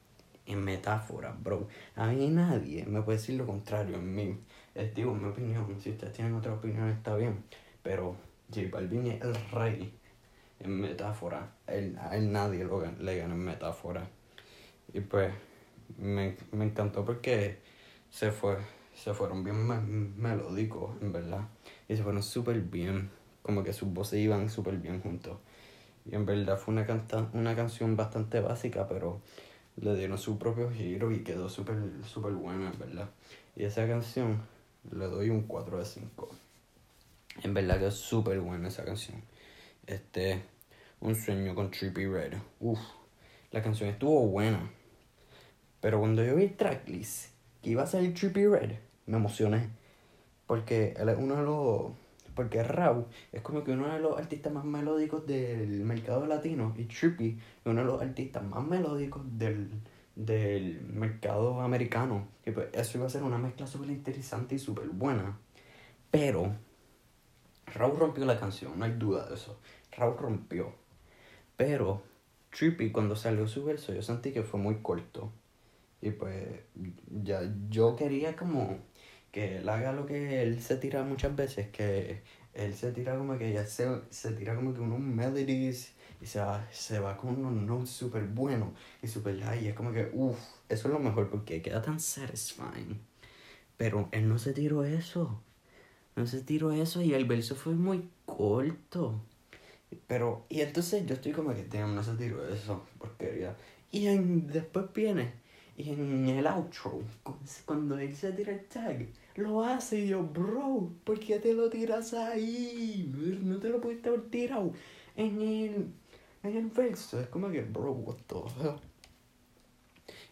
En 0.45 0.63
metáfora, 0.63 1.35
bro. 1.37 1.67
A 1.97 2.07
mí 2.07 2.29
nadie 2.29 2.85
me 2.85 3.01
puede 3.01 3.17
decir 3.17 3.35
lo 3.35 3.45
contrario 3.45 3.97
en 3.97 4.15
mí. 4.15 4.37
Es, 4.73 4.95
digo, 4.95 5.13
mi 5.13 5.27
opinión. 5.27 5.81
Si 5.81 5.89
ustedes 5.89 6.13
tienen 6.13 6.33
otra 6.33 6.53
opinión, 6.53 6.87
está 6.87 7.17
bien. 7.17 7.43
Pero 7.83 8.15
J 8.55 8.69
Balvin 8.71 9.07
es 9.07 9.21
el 9.21 9.35
rey 9.51 9.93
en 10.61 10.79
metáfora. 10.79 11.55
Él, 11.67 11.97
a 11.99 12.15
él 12.15 12.31
nadie 12.31 12.63
lo, 12.63 12.85
le 12.85 13.17
gana 13.17 13.33
en 13.33 13.43
metáfora. 13.43 14.07
Y 14.93 15.01
pues 15.01 15.33
me, 15.97 16.35
me 16.51 16.65
encantó 16.65 17.05
porque 17.05 17.59
se 18.09 18.31
fue 18.31 18.57
se 18.95 19.13
fueron 19.13 19.43
bien 19.43 20.19
melódicos, 20.21 20.91
en 21.01 21.11
verdad. 21.11 21.47
Y 21.87 21.95
se 21.95 22.03
fueron 22.03 22.21
súper 22.21 22.61
bien. 22.61 23.09
Como 23.41 23.63
que 23.63 23.73
sus 23.73 23.91
voces 23.91 24.19
iban 24.19 24.49
súper 24.49 24.77
bien 24.77 25.01
juntos. 25.01 25.37
Y 26.05 26.15
en 26.15 26.25
verdad 26.25 26.57
fue 26.57 26.73
una, 26.73 26.85
una 27.33 27.55
canción 27.55 27.95
bastante 27.95 28.39
básica, 28.39 28.87
pero 28.87 29.21
le 29.77 29.95
dieron 29.95 30.17
su 30.17 30.37
propio 30.37 30.69
giro 30.71 31.11
y 31.11 31.23
quedó 31.23 31.49
súper 31.49 31.77
super 32.05 32.33
buena, 32.33 32.71
en 32.71 32.79
verdad. 32.79 33.09
Y 33.55 33.63
esa 33.63 33.87
canción 33.87 34.41
le 34.91 35.05
doy 35.05 35.29
un 35.29 35.43
4 35.43 35.79
de 35.79 35.85
5. 35.85 36.29
En 37.43 37.53
verdad 37.53 37.79
que 37.79 37.87
es 37.87 37.95
súper 37.95 38.39
buena 38.39 38.67
esa 38.67 38.85
canción. 38.85 39.21
Este, 39.87 40.43
Un 40.99 41.15
sueño 41.15 41.55
con 41.55 41.71
Trippy 41.71 42.05
Red. 42.05 42.33
Uf, 42.59 42.79
la 43.51 43.63
canción 43.63 43.89
estuvo 43.89 44.27
buena. 44.27 44.69
Pero 45.81 45.99
cuando 45.99 46.23
yo 46.23 46.35
vi 46.35 46.43
el 46.43 46.55
tracklist 46.55 47.31
que 47.61 47.71
iba 47.71 47.83
a 47.83 47.87
salir 47.87 48.13
Trippy 48.13 48.47
Red, 48.47 48.71
me 49.07 49.17
emocioné. 49.17 49.69
Porque 50.47 50.93
él 50.97 51.09
es 51.09 51.17
uno 51.17 51.35
de 51.35 51.43
los 51.43 51.91
porque 52.35 52.63
Raw 52.63 53.07
es 53.31 53.41
como 53.41 53.63
que 53.63 53.71
uno 53.71 53.93
de 53.93 53.99
los 53.99 54.17
artistas 54.17 54.53
más 54.53 54.63
melódicos 54.63 55.27
del 55.27 55.83
mercado 55.83 56.25
latino 56.25 56.73
y 56.77 56.85
Trippy 56.85 57.37
es 57.37 57.65
uno 57.65 57.81
de 57.81 57.87
los 57.87 58.01
artistas 58.01 58.41
más 58.43 58.65
melódicos 58.65 59.21
del, 59.37 59.69
del 60.15 60.81
mercado 60.81 61.59
americano. 61.61 62.27
Y 62.45 62.51
pues 62.51 62.69
eso 62.73 62.97
iba 62.97 63.07
a 63.07 63.09
ser 63.09 63.23
una 63.23 63.37
mezcla 63.37 63.67
súper 63.67 63.89
interesante 63.89 64.55
y 64.55 64.59
súper 64.59 64.87
buena. 64.87 65.37
Pero 66.09 66.55
Raw 67.67 67.95
rompió 67.95 68.25
la 68.25 68.39
canción, 68.39 68.77
no 68.77 68.85
hay 68.85 68.93
duda 68.93 69.27
de 69.27 69.35
eso. 69.35 69.59
Raw 69.97 70.15
rompió. 70.17 70.73
Pero 71.57 72.01
Trippy 72.57 72.91
cuando 72.91 73.15
salió 73.15 73.47
su 73.47 73.63
verso 73.63 73.93
yo 73.93 74.01
sentí 74.01 74.31
que 74.31 74.43
fue 74.43 74.59
muy 74.59 74.75
corto. 74.81 75.31
Y 76.01 76.11
pues 76.11 76.35
ya 77.23 77.41
yo 77.69 77.95
quería 77.95 78.35
como 78.35 78.79
que 79.31 79.57
él 79.57 79.69
haga 79.69 79.93
lo 79.93 80.05
que 80.05 80.41
él 80.41 80.61
se 80.61 80.77
tira 80.77 81.03
muchas 81.03 81.35
veces, 81.35 81.69
que 81.69 82.23
él 82.53 82.73
se 82.73 82.91
tira 82.91 83.17
como 83.17 83.37
que 83.37 83.53
ya 83.53 83.65
se, 83.65 83.87
se 84.09 84.31
tira 84.33 84.55
como 84.55 84.73
que 84.73 84.81
unos 84.81 84.99
melodies 84.99 85.93
y 86.21 86.25
se 86.25 86.39
va, 86.39 86.67
se 86.71 86.99
va 86.99 87.17
con 87.17 87.37
unos 87.37 87.53
notes 87.53 87.89
súper 87.89 88.23
buenos 88.23 88.69
y 89.01 89.07
súper 89.07 89.39
high. 89.41 89.65
Y 89.65 89.67
es 89.69 89.73
como 89.73 89.91
que, 89.91 90.09
uff, 90.13 90.37
eso 90.69 90.87
es 90.87 90.93
lo 90.93 90.99
mejor 90.99 91.29
porque 91.29 91.61
queda 91.61 91.81
tan 91.81 91.99
satisfying. 91.99 92.99
Pero 93.77 94.09
él 94.11 94.29
no 94.29 94.37
se 94.37 94.53
tiró 94.53 94.83
eso. 94.83 95.41
No 96.15 96.27
se 96.27 96.41
tiró 96.41 96.71
eso 96.71 97.01
y 97.01 97.13
el 97.13 97.25
verso 97.25 97.55
fue 97.55 97.73
muy 97.73 98.09
corto. 98.25 99.21
Pero, 100.07 100.45
y 100.49 100.61
entonces 100.61 101.05
yo 101.05 101.15
estoy 101.15 101.31
como 101.31 101.53
que, 101.53 101.65
damn, 101.65 101.95
no 101.95 102.03
se 102.03 102.13
tiró 102.15 102.47
eso, 102.47 102.85
porquería. 102.99 103.55
Y 103.91 104.07
en, 104.07 104.47
después 104.47 104.85
viene, 104.93 105.33
y 105.77 105.89
en 105.89 106.27
el 106.29 106.45
outro, 106.47 107.01
cuando 107.65 107.97
él 107.97 108.15
se 108.15 108.31
tira 108.33 108.51
el 108.51 108.65
tag, 108.65 109.07
lo 109.35 109.63
hace 109.63 109.99
y 109.99 110.07
yo, 110.09 110.23
bro, 110.23 110.91
¿por 111.03 111.19
qué 111.19 111.39
te 111.39 111.53
lo 111.53 111.69
tiras 111.69 112.13
ahí? 112.13 113.09
No 113.41 113.57
te 113.57 113.69
lo 113.69 113.79
pudiste 113.79 114.09
haber 114.09 114.29
tirado 114.29 114.73
en 115.15 115.41
el, 115.41 115.93
en 116.43 116.57
el 116.57 116.67
verso. 116.67 117.19
Es 117.19 117.27
como 117.27 117.49
que, 117.49 117.61
bro, 117.61 117.93
what 117.93 118.17
the 118.27 118.35
hell. 118.61 118.75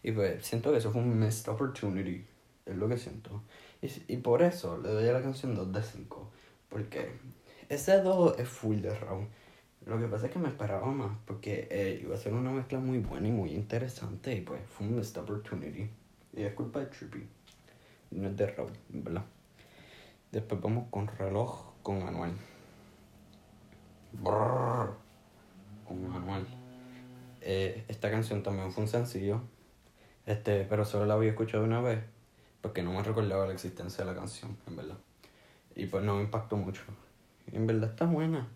Y 0.02 0.12
pues 0.12 0.44
siento 0.44 0.70
que 0.70 0.78
eso 0.78 0.92
fue 0.92 1.02
un 1.02 1.18
missed 1.18 1.50
opportunity. 1.50 2.24
Es 2.66 2.76
lo 2.76 2.88
que 2.88 2.96
siento. 2.96 3.42
Y, 3.82 4.14
y 4.14 4.16
por 4.18 4.42
eso 4.42 4.78
le 4.78 4.90
doy 4.90 5.08
a 5.08 5.12
la 5.12 5.22
canción 5.22 5.54
2 5.54 5.72
de 5.72 5.82
5. 5.82 6.30
Porque 6.68 7.10
ese 7.68 8.00
2 8.00 8.38
es 8.38 8.48
full 8.48 8.80
de 8.80 8.94
round. 8.94 9.28
Lo 9.90 9.98
que 9.98 10.06
pasa 10.06 10.26
es 10.26 10.32
que 10.32 10.38
me 10.38 10.46
esperaba 10.46 10.86
más. 10.86 11.10
Porque 11.26 11.66
eh, 11.68 11.98
iba 12.00 12.14
a 12.14 12.18
ser 12.18 12.32
una 12.32 12.52
mezcla 12.52 12.78
muy 12.78 12.98
buena 12.98 13.26
y 13.26 13.32
muy 13.32 13.50
interesante. 13.50 14.32
Y 14.32 14.40
pues 14.40 14.60
fue 14.68 14.86
un 14.86 14.94
missed 14.94 15.20
opportunity. 15.20 15.90
Y 16.32 16.42
es 16.42 16.54
culpa 16.54 16.78
de 16.78 16.86
Trippy. 16.86 17.26
No 18.12 18.28
es 18.28 18.36
de 18.36 18.46
Raúl, 18.46 18.70
¿verdad? 18.88 19.24
Después 20.30 20.60
vamos 20.60 20.86
con 20.92 21.08
reloj 21.08 21.72
con 21.82 22.02
Anual. 22.02 22.30
Brrr, 24.12 24.94
con 25.84 26.12
Anual. 26.14 26.46
Eh, 27.40 27.84
esta 27.88 28.12
canción 28.12 28.44
también 28.44 28.70
fue 28.70 28.84
un 28.84 28.88
sencillo. 28.88 29.40
Este, 30.24 30.66
pero 30.66 30.84
solo 30.84 31.04
la 31.04 31.14
había 31.14 31.30
escuchado 31.30 31.64
una 31.64 31.80
vez. 31.80 31.98
Porque 32.60 32.84
no 32.84 32.92
me 32.92 33.02
recordaba 33.02 33.44
la 33.44 33.54
existencia 33.54 34.04
de 34.04 34.12
la 34.12 34.16
canción, 34.16 34.56
en 34.68 34.76
verdad. 34.76 34.98
Y 35.74 35.86
pues 35.86 36.04
no 36.04 36.14
me 36.14 36.22
impactó 36.22 36.56
mucho. 36.56 36.82
en 37.50 37.66
verdad 37.66 37.90
está 37.90 38.06
buena. 38.06 38.46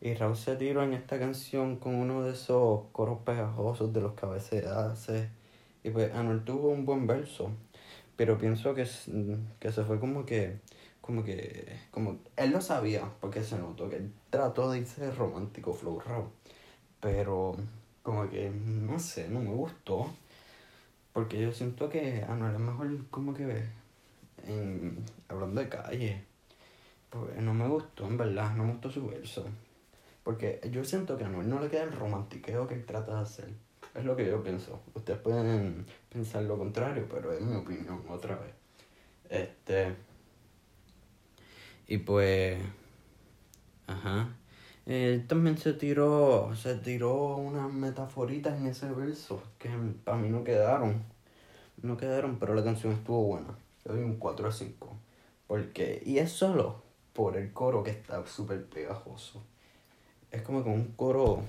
Y 0.00 0.14
Raúl 0.14 0.36
se 0.36 0.54
tiró 0.56 0.82
en 0.84 0.92
esta 0.92 1.18
canción 1.18 1.76
con 1.76 1.94
uno 1.96 2.22
de 2.22 2.32
esos 2.32 2.82
coros 2.92 3.18
pegajosos 3.24 3.92
de 3.92 4.00
los 4.00 4.14
que 4.14 4.26
hace. 4.66 5.28
Y 5.82 5.90
pues 5.90 6.14
Anuel 6.14 6.44
tuvo 6.44 6.68
un 6.68 6.84
buen 6.84 7.06
verso. 7.06 7.50
Pero 8.16 8.38
pienso 8.38 8.74
que, 8.74 8.86
que 9.60 9.72
se 9.72 9.84
fue 9.84 9.98
como 10.00 10.24
que, 10.24 10.60
como 11.00 11.24
que, 11.24 11.78
como, 11.90 12.18
él 12.36 12.50
lo 12.50 12.60
sabía, 12.60 13.10
porque 13.20 13.42
se 13.42 13.58
notó 13.58 13.88
que 13.88 13.96
él 13.96 14.12
trató 14.30 14.70
de 14.70 14.78
irse 14.80 15.10
romántico, 15.12 15.72
flow 15.72 16.00
raw. 16.00 16.30
Pero, 17.00 17.56
como 18.02 18.28
que, 18.30 18.50
no 18.50 18.98
sé, 18.98 19.28
no 19.28 19.40
me 19.40 19.50
gustó. 19.50 20.10
Porque 21.12 21.40
yo 21.40 21.52
siento 21.52 21.88
que 21.88 22.24
Anuel 22.28 22.54
es 22.54 22.60
mejor 22.60 23.08
como 23.10 23.34
que, 23.34 23.64
en, 24.46 25.04
hablando 25.28 25.60
de 25.60 25.68
calle. 25.68 26.24
Pues 27.10 27.36
no 27.42 27.54
me 27.54 27.66
gustó, 27.68 28.06
en 28.06 28.16
verdad, 28.16 28.54
no 28.54 28.64
me 28.64 28.72
gustó 28.72 28.90
su 28.90 29.06
verso. 29.06 29.44
Porque 30.28 30.60
yo 30.70 30.84
siento 30.84 31.16
que 31.16 31.24
a 31.24 31.26
Anuel 31.26 31.48
no 31.48 31.58
le 31.58 31.70
queda 31.70 31.84
el 31.84 31.92
romantiqueo 31.92 32.68
que 32.68 32.74
él 32.74 32.84
trata 32.84 33.14
de 33.14 33.20
hacer. 33.22 33.48
Es 33.94 34.04
lo 34.04 34.14
que 34.14 34.26
yo 34.26 34.42
pienso. 34.42 34.78
Ustedes 34.92 35.18
pueden 35.20 35.86
pensar 36.10 36.42
lo 36.42 36.58
contrario, 36.58 37.06
pero 37.10 37.32
es 37.32 37.40
mi 37.40 37.56
opinión, 37.56 38.02
otra 38.10 38.36
vez. 38.36 38.52
Este. 39.30 39.96
Y 41.86 41.96
pues. 41.96 42.60
Ajá. 43.86 44.36
Él 44.84 45.26
también 45.26 45.56
se 45.56 45.72
tiró. 45.72 46.54
Se 46.54 46.74
tiró 46.74 47.36
unas 47.36 47.72
metaforitas 47.72 48.60
en 48.60 48.66
ese 48.66 48.90
verso 48.90 49.42
que 49.58 49.70
para 50.04 50.18
mí 50.18 50.28
no 50.28 50.44
quedaron. 50.44 51.04
No 51.80 51.96
quedaron, 51.96 52.38
pero 52.38 52.54
la 52.54 52.62
canción 52.62 52.92
estuvo 52.92 53.22
buena. 53.22 53.56
Yo 53.82 53.94
doy 53.94 54.02
un 54.02 54.16
4 54.18 54.46
a 54.46 54.52
5. 54.52 54.94
Porque. 55.46 56.02
Y 56.04 56.18
es 56.18 56.30
solo 56.30 56.82
por 57.14 57.38
el 57.38 57.50
coro 57.54 57.82
que 57.82 57.92
está 57.92 58.26
súper 58.26 58.66
pegajoso. 58.66 59.42
Es 60.30 60.42
como 60.42 60.62
que 60.62 60.70
un 60.70 60.92
coro 60.96 61.42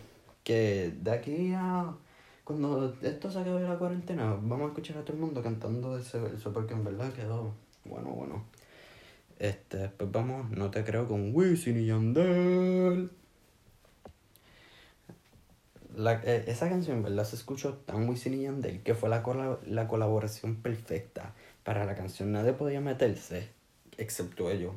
que 0.44 0.94
de 1.02 1.12
aquí 1.12 1.54
a 1.56 1.94
cuando 2.44 2.96
esto 3.04 3.30
se 3.30 3.40
acabe 3.40 3.62
la 3.62 3.78
cuarentena, 3.78 4.36
vamos 4.42 4.62
a 4.62 4.68
escuchar 4.70 4.98
a 4.98 5.02
todo 5.06 5.14
el 5.14 5.20
mundo 5.20 5.44
cantando 5.44 5.96
ese 5.96 6.20
verso, 6.20 6.52
porque 6.52 6.74
en 6.74 6.84
verdad 6.84 7.14
quedó 7.14 7.54
bueno, 7.86 8.10
bueno. 8.10 8.44
Este, 9.38 9.78
después 9.78 10.12
vamos, 10.12 10.50
no 10.50 10.72
te 10.72 10.84
creo, 10.84 11.08
con 11.08 11.34
Wisin 11.34 11.80
y 11.80 11.86
Yandel. 11.86 13.12
La, 15.96 16.22
eh, 16.24 16.46
esa 16.48 16.70
canción 16.70 17.04
verdad 17.04 17.24
se 17.24 17.36
escuchó 17.36 17.76
tan 17.86 18.10
Wisin 18.10 18.34
y 18.34 18.42
Yandel 18.44 18.82
que 18.84 18.96
fue 18.96 19.10
la, 19.10 19.24
la 19.66 19.88
colaboración 19.88 20.56
perfecta 20.56 21.34
para 21.64 21.86
la 21.86 21.96
canción. 21.96 22.32
Nadie 22.32 22.54
podía 22.54 22.82
meterse, 22.82 23.50
excepto 23.98 24.50
ellos. 24.50 24.74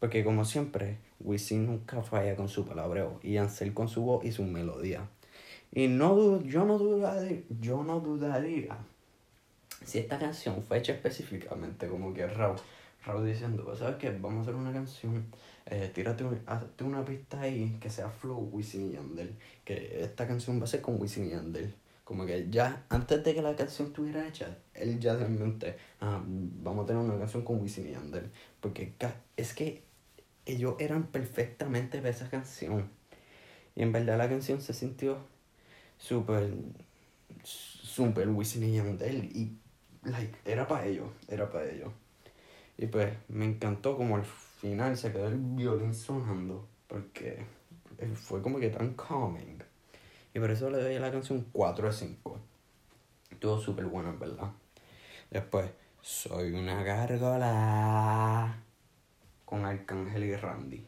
Porque 0.00 0.24
como 0.24 0.44
siempre, 0.44 0.98
Wisin 1.20 1.66
nunca 1.66 2.02
falla 2.02 2.36
con 2.36 2.48
su 2.48 2.66
palabreo 2.66 3.18
y 3.22 3.32
Yandel 3.34 3.72
con 3.74 3.88
su 3.88 4.02
voz 4.02 4.24
y 4.24 4.32
su 4.32 4.44
melodía. 4.44 5.08
Y 5.72 5.88
no, 5.88 6.42
yo, 6.42 6.64
no 6.64 6.78
dudaría, 6.78 7.42
yo 7.60 7.82
no 7.82 8.00
dudaría 8.00 8.78
si 9.86 9.98
esta 9.98 10.18
canción 10.18 10.62
fue 10.62 10.78
hecha 10.78 10.92
específicamente 10.92 11.86
como 11.86 12.12
que 12.12 12.26
Raúl, 12.26 12.56
Raúl 13.04 13.26
diciendo, 13.26 13.64
pues, 13.64 13.78
¿sabes 13.78 13.96
qué? 13.96 14.10
Vamos 14.10 14.38
a 14.38 14.42
hacer 14.42 14.54
una 14.56 14.72
canción, 14.72 15.26
eh, 15.64 15.90
tírate 15.94 16.24
una 16.84 17.04
pista 17.04 17.40
ahí 17.40 17.78
que 17.80 17.88
sea 17.88 18.10
flow 18.10 18.50
Wisin 18.52 18.90
y 18.90 18.94
Yandel, 18.94 19.34
que 19.64 20.02
esta 20.02 20.26
canción 20.26 20.60
va 20.60 20.64
a 20.64 20.66
ser 20.66 20.80
con 20.80 21.00
Wisin 21.00 21.26
y 21.26 21.30
Yandel. 21.30 21.72
Como 22.02 22.24
que 22.24 22.48
ya, 22.50 22.84
antes 22.88 23.24
de 23.24 23.34
que 23.34 23.42
la 23.42 23.56
canción 23.56 23.88
estuviera 23.88 24.26
hecha, 24.28 24.58
él 24.74 25.00
ya 25.00 25.18
se 25.18 25.26
mente, 25.28 25.76
ah, 26.00 26.22
vamos 26.24 26.84
a 26.84 26.86
tener 26.86 27.02
una 27.02 27.18
canción 27.18 27.44
con 27.44 27.60
Wisin 27.60 27.88
y 27.88 27.92
Yandel. 27.92 28.30
Porque 28.60 28.92
es 29.36 29.54
que 29.54 29.82
ellos 30.46 30.76
eran 30.78 31.08
perfectamente 31.08 32.00
de 32.00 32.10
esa 32.10 32.30
canción. 32.30 32.88
Y 33.74 33.82
en 33.82 33.92
verdad 33.92 34.16
la 34.16 34.28
canción 34.28 34.60
se 34.60 34.72
sintió 34.72 35.18
súper, 35.98 36.54
súper 37.42 38.28
Wisin 38.28 38.64
y 38.64 38.76
Yandel. 38.76 39.24
Y, 39.24 39.58
like, 40.04 40.38
era 40.44 40.66
para 40.66 40.86
ellos, 40.86 41.08
era 41.28 41.50
para 41.50 41.70
ellos. 41.70 41.92
Y 42.78 42.86
pues 42.86 43.14
me 43.28 43.44
encantó 43.44 43.96
como 43.96 44.16
al 44.16 44.24
final 44.24 44.96
se 44.96 45.12
quedó 45.12 45.28
el 45.28 45.38
violín 45.38 45.94
sonando, 45.94 46.66
porque 46.86 47.44
fue 48.14 48.42
como 48.42 48.58
que 48.58 48.70
tan 48.70 48.94
calming. 48.94 49.62
Y 50.34 50.38
por 50.38 50.50
eso 50.50 50.70
le 50.70 50.82
doy 50.82 50.96
a 50.96 51.00
la 51.00 51.10
canción 51.10 51.46
4 51.52 51.88
de 51.88 51.92
5. 51.94 52.38
Estuvo 53.30 53.58
súper 53.58 53.86
bueno, 53.86 54.10
en 54.10 54.18
verdad. 54.18 54.52
Después, 55.30 55.70
soy 56.02 56.52
una 56.52 56.82
gárgola. 56.82 58.65
Con 59.46 59.64
Arcángel 59.64 60.24
y 60.24 60.36
Randy. 60.36 60.84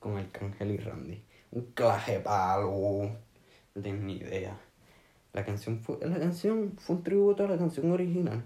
Con 0.00 0.16
Arcángel 0.16 0.72
y 0.72 0.76
Randy. 0.78 1.22
Un 1.52 1.62
claje 1.74 2.18
palo 2.18 3.10
no 3.78 3.82
tienes 3.82 4.02
ni 4.02 4.16
idea. 4.16 4.58
La 5.32 5.44
canción, 5.44 5.78
fue, 5.78 5.98
la 6.02 6.18
canción 6.18 6.72
fue 6.78 6.96
un 6.96 7.02
tributo 7.04 7.44
a 7.44 7.48
la 7.48 7.56
canción 7.56 7.92
original. 7.92 8.42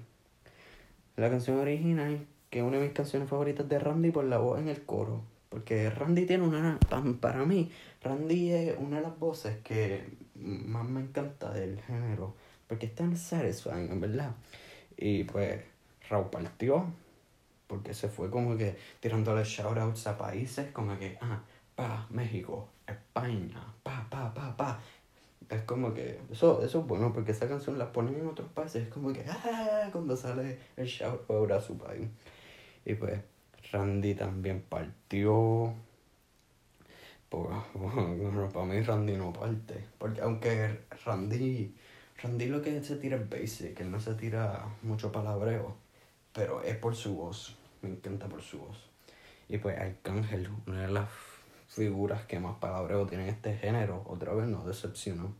La 1.16 1.30
canción 1.30 1.58
original, 1.58 2.26
que 2.50 2.58
es 2.58 2.64
una 2.64 2.76
de 2.76 2.84
mis 2.84 2.92
canciones 2.92 3.28
favoritas 3.28 3.68
de 3.68 3.78
Randy 3.78 4.10
por 4.10 4.24
la 4.24 4.38
voz 4.38 4.60
en 4.60 4.68
el 4.68 4.84
coro. 4.84 5.22
Porque 5.48 5.90
Randy 5.90 6.26
tiene 6.26 6.44
una. 6.44 6.78
Para 7.20 7.44
mí, 7.44 7.70
Randy 8.02 8.50
es 8.50 8.76
una 8.78 8.96
de 8.96 9.02
las 9.02 9.18
voces 9.18 9.58
que 9.62 10.04
más 10.34 10.86
me 10.88 11.00
encanta 11.00 11.52
del 11.52 11.80
género. 11.82 12.34
Porque 12.66 12.86
es 12.86 12.94
tan 12.94 13.16
satisfying, 13.16 14.00
verdad. 14.00 14.34
Y 14.96 15.24
pues, 15.24 15.60
Raúl 16.08 16.30
partió. 16.30 16.86
Porque 17.72 17.94
se 17.94 18.08
fue 18.08 18.28
como 18.28 18.54
que 18.54 18.76
tirándole 19.00 19.44
shoutouts 19.44 20.06
a 20.06 20.18
países 20.18 20.70
como 20.72 20.98
que, 20.98 21.16
ah, 21.22 21.40
pa, 21.74 22.06
México, 22.10 22.68
España, 22.86 23.64
pa, 23.82 24.06
pa, 24.10 24.34
pa, 24.34 24.54
pa 24.54 24.78
es 25.54 25.62
como 25.62 25.92
que 25.92 26.18
eso, 26.30 26.62
eso 26.62 26.80
es 26.80 26.86
bueno 26.86 27.12
porque 27.12 27.32
esa 27.32 27.48
canción 27.48 27.78
la 27.78 27.92
ponen 27.92 28.16
en 28.16 28.26
otros 28.26 28.48
países, 28.52 28.84
es 28.84 28.88
como 28.88 29.12
que 29.12 29.24
¡ah! 29.28 29.88
cuando 29.92 30.16
sale 30.16 30.58
el 30.76 30.86
shout 30.86 31.50
a 31.50 31.60
su 31.60 31.76
país. 31.76 32.08
Y 32.84 32.94
pues 32.94 33.20
Randy 33.70 34.14
también 34.14 34.62
partió. 34.68 35.74
Pues, 37.28 37.48
bueno, 37.74 38.48
para 38.52 38.66
mí 38.66 38.80
Randy 38.80 39.16
no 39.16 39.32
parte. 39.32 39.84
Porque 39.98 40.20
aunque 40.20 40.80
Randy, 41.04 41.74
Randy 42.22 42.46
lo 42.46 42.62
que 42.62 42.82
se 42.82 42.96
tira 42.96 43.16
es 43.16 43.28
basic, 43.28 43.80
él 43.80 43.90
no 43.90 44.00
se 44.00 44.14
tira 44.14 44.66
mucho 44.82 45.12
palabreo, 45.12 45.76
pero 46.32 46.62
es 46.62 46.76
por 46.76 46.96
su 46.96 47.16
voz, 47.16 47.56
me 47.82 47.90
encanta 47.90 48.28
por 48.28 48.42
su 48.42 48.58
voz. 48.58 48.78
Y 49.48 49.58
pues 49.58 49.78
Arcángel, 49.78 50.48
una 50.66 50.82
de 50.82 50.92
las 50.92 51.08
figuras 51.68 52.24
que 52.26 52.38
más 52.38 52.56
palabreo 52.56 53.06
tienen 53.06 53.28
este 53.28 53.56
género, 53.56 54.02
otra 54.06 54.32
vez 54.32 54.46
no 54.46 54.64
decepcionó. 54.64 55.34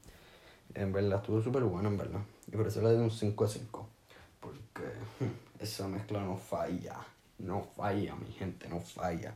En 0.75 0.93
verdad 0.93 1.21
estuvo 1.21 1.41
súper 1.41 1.65
bueno, 1.65 1.89
en 1.89 1.97
verdad. 1.97 2.21
Y 2.49 2.53
por 2.53 2.67
eso 2.67 2.81
le 2.83 2.89
doy 2.91 2.99
un 2.99 3.11
5 3.11 3.45
a 3.45 3.49
5. 3.49 3.89
Porque 4.41 4.83
hmm, 5.21 5.63
esa 5.63 5.89
mezcla 5.89 6.21
no 6.23 6.37
falla. 6.37 6.97
No 7.39 7.63
falla, 7.63 8.15
mi 8.17 8.33
gente, 8.33 8.69
no 8.69 8.81
falla. 8.81 9.35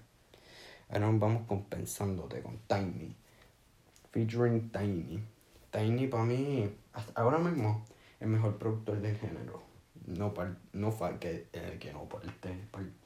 Ahora 0.89 1.11
nos 1.11 1.21
vamos 1.21 1.47
compensándote 1.47 2.43
con 2.43 2.59
Tiny. 2.67 3.15
featuring 4.13 4.71
Tiny. 4.71 5.23
Tiny 5.71 6.07
para 6.07 6.25
mí, 6.25 6.71
hasta 6.93 7.21
ahora 7.21 7.39
mismo, 7.39 7.85
el 8.21 8.29
mejor 8.29 8.57
productor 8.57 9.01
del 9.01 9.17
género. 9.17 9.63
No, 10.07 10.33
par, 10.33 10.57
no 10.73 10.93
falla, 10.93 11.19
que, 11.19 11.49
eh, 11.53 11.77
que 11.81 11.93
no 11.93 12.09
parte, 12.09 12.57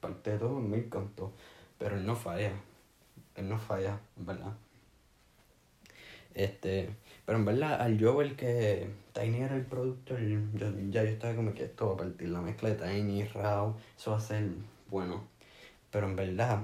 parte 0.00 0.32
de 0.32 0.38
todo 0.38 0.60
me 0.60 0.78
encantó, 0.78 1.32
pero 1.78 1.96
él 1.96 2.04
no 2.04 2.14
falla, 2.14 2.52
él 3.36 3.48
no 3.48 3.58
falla, 3.58 3.98
¿verdad? 4.16 4.54
Este, 6.34 6.90
pero 7.24 7.38
en 7.38 7.44
verdad, 7.44 7.80
al 7.80 7.98
yo 7.98 8.16
ver 8.16 8.36
que 8.36 8.88
Tiny 9.12 9.38
era 9.38 9.56
el 9.56 9.64
productor, 9.64 10.20
yo, 10.20 10.38
ya 10.90 11.02
yo 11.02 11.10
estaba 11.10 11.34
como 11.34 11.54
que 11.54 11.64
esto 11.64 11.88
va 11.88 11.94
a 11.94 11.96
partir 11.96 12.28
la 12.28 12.40
mezcla 12.40 12.68
de 12.68 12.76
Tiny 12.76 13.20
y 13.20 13.24
Rao, 13.24 13.76
eso 13.96 14.12
va 14.12 14.18
a 14.18 14.20
ser 14.20 14.48
bueno. 14.88 15.24
Pero 15.90 16.06
en 16.06 16.16
verdad, 16.16 16.60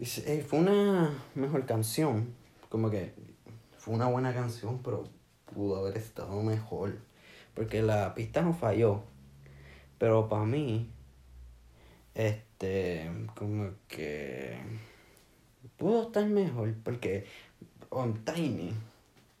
eh, 0.00 0.44
fue 0.46 0.58
una 0.58 1.10
mejor 1.34 1.66
canción, 1.66 2.34
como 2.68 2.90
que 2.90 3.12
fue 3.78 3.94
una 3.94 4.06
buena 4.06 4.34
canción, 4.34 4.80
pero 4.82 5.04
pudo 5.54 5.76
haber 5.76 5.96
estado 5.96 6.42
mejor. 6.42 6.96
Porque 7.54 7.82
la 7.82 8.14
pista 8.14 8.42
no 8.42 8.52
falló. 8.54 9.02
Pero 9.98 10.28
para 10.28 10.44
mí, 10.44 10.90
este, 12.14 13.10
como 13.36 13.70
que 13.88 14.58
pudo 15.76 16.04
estar 16.04 16.26
mejor. 16.26 16.74
Porque 16.82 17.26
on 17.90 18.24
Tiny 18.24 18.72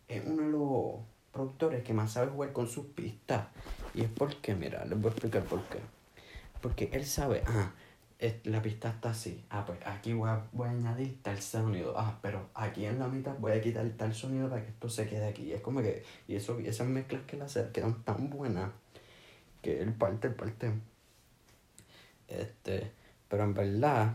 es 0.08 0.22
uno 0.24 0.42
de 0.42 0.50
los 0.50 1.14
productores 1.32 1.82
que 1.82 1.92
más 1.92 2.12
sabe 2.12 2.30
jugar 2.30 2.52
con 2.52 2.68
sus 2.68 2.86
pistas. 2.86 3.48
Y 3.94 4.02
es 4.02 4.10
porque, 4.10 4.54
mira, 4.54 4.84
les 4.84 5.00
voy 5.00 5.10
a 5.10 5.12
explicar 5.12 5.42
por 5.44 5.62
qué. 5.64 5.78
Porque 6.60 6.88
él 6.92 7.04
sabe, 7.04 7.42
ah, 7.46 7.72
la 8.44 8.62
pista 8.62 8.90
está 8.90 9.10
así. 9.10 9.44
Ah, 9.50 9.64
pues 9.66 9.78
aquí 9.84 10.12
voy 10.12 10.28
a, 10.28 10.46
voy 10.52 10.68
a 10.68 10.70
añadir 10.70 11.22
tal 11.22 11.40
sonido. 11.40 11.94
Ah, 11.96 12.18
pero 12.22 12.48
aquí 12.54 12.86
en 12.86 12.98
la 12.98 13.08
mitad 13.08 13.34
voy 13.38 13.52
a 13.52 13.60
quitar 13.60 13.88
tal 13.96 14.14
sonido 14.14 14.48
para 14.48 14.62
que 14.62 14.70
esto 14.70 14.88
se 14.88 15.08
quede 15.08 15.26
aquí. 15.26 15.52
es 15.52 15.60
como 15.60 15.82
que, 15.82 16.04
y 16.28 16.36
eso, 16.36 16.58
esas 16.60 16.86
mezclas 16.86 17.22
que 17.26 17.36
él 17.36 17.42
hace 17.42 17.70
quedan 17.72 18.02
tan 18.04 18.30
buenas 18.30 18.70
que 19.62 19.80
él 19.80 19.92
parte, 19.94 20.28
el 20.28 20.34
parte. 20.34 20.72
Este, 22.28 22.92
pero 23.28 23.44
en 23.44 23.54
verdad, 23.54 24.12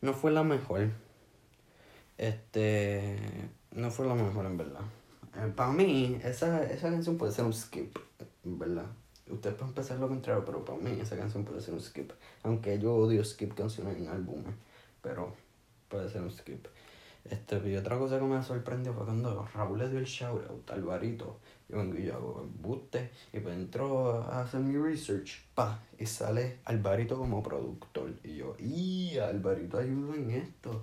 no 0.00 0.12
fue 0.14 0.30
la 0.30 0.42
mejor. 0.42 0.90
Este, 2.16 3.16
no 3.72 3.90
fue 3.90 4.06
la 4.06 4.14
mejor 4.14 4.46
en 4.46 4.56
verdad. 4.56 4.82
Eh, 5.36 5.52
para 5.54 5.72
mí, 5.72 6.18
esa, 6.24 6.64
esa 6.64 6.90
canción 6.90 7.16
puede 7.18 7.32
ser 7.32 7.44
un 7.44 7.52
skip, 7.52 7.96
en 8.44 8.58
verdad. 8.58 8.86
Usted 9.30 9.54
puede 9.54 9.70
empezar 9.70 9.98
lo 9.98 10.08
contrario, 10.08 10.44
pero 10.44 10.64
para 10.64 10.78
mí 10.78 10.98
esa 11.00 11.16
canción 11.16 11.44
puede 11.44 11.60
ser 11.60 11.74
un 11.74 11.80
skip. 11.80 12.12
Aunque 12.42 12.78
yo 12.78 12.94
odio 12.94 13.24
skip 13.24 13.54
canciones 13.54 13.96
en 13.96 14.08
álbumes, 14.08 14.54
pero 15.02 15.34
puede 15.88 16.08
ser 16.08 16.22
un 16.22 16.30
skip. 16.30 16.66
Este, 17.24 17.56
y 17.68 17.76
otra 17.76 17.98
cosa 17.98 18.18
que 18.18 18.24
me 18.24 18.42
sorprendió 18.42 18.94
fue 18.94 19.04
cuando 19.04 19.46
Raúl 19.54 19.78
le 19.78 19.88
dio 19.90 19.98
el 19.98 20.06
shoutout 20.06 20.70
al. 20.70 20.82
Yo 21.68 21.76
vengo 21.76 21.96
y 21.96 22.04
yo 22.04 22.14
hago 22.14 22.42
el 22.42 22.48
buste 22.48 23.10
y 23.32 23.40
pues 23.40 23.54
entro 23.54 24.22
a 24.22 24.42
hacer 24.42 24.60
mi 24.60 24.76
research, 24.76 25.42
pa, 25.54 25.80
y 25.98 26.06
sale 26.06 26.58
Alvarito 26.64 27.16
como 27.18 27.42
productor. 27.42 28.12
Y 28.24 28.36
yo, 28.36 28.56
y 28.58 29.18
Alvarito 29.18 29.78
ayuda 29.78 30.16
en 30.16 30.30
esto. 30.30 30.82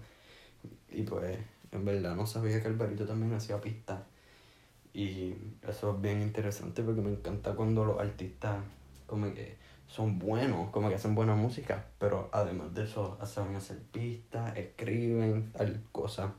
Y 0.89 1.03
pues, 1.03 1.37
en 1.71 1.83
verdad 1.83 2.15
no 2.15 2.25
sabía 2.25 2.61
que 2.61 2.67
Alvarito 2.67 3.05
también 3.05 3.33
hacía 3.33 3.59
pistas 3.59 3.99
y 4.97 5.35
eso 5.67 5.93
es 5.93 6.01
bien 6.01 6.23
interesante 6.23 6.81
porque 6.81 7.01
me 7.01 7.11
encanta 7.11 7.53
cuando 7.53 7.85
los 7.85 7.99
artistas 7.99 8.63
como 9.05 9.31
que 9.31 9.55
son 9.85 10.17
buenos, 10.17 10.71
como 10.71 10.89
que 10.89 10.95
hacen 10.95 11.13
buena 11.13 11.35
música, 11.35 11.85
pero 11.99 12.29
además 12.33 12.73
de 12.73 12.85
eso 12.85 13.15
saben 13.23 13.55
hacer 13.55 13.77
pistas, 13.77 14.57
escriben, 14.57 15.51
tal 15.51 15.83
cosa. 15.91 16.33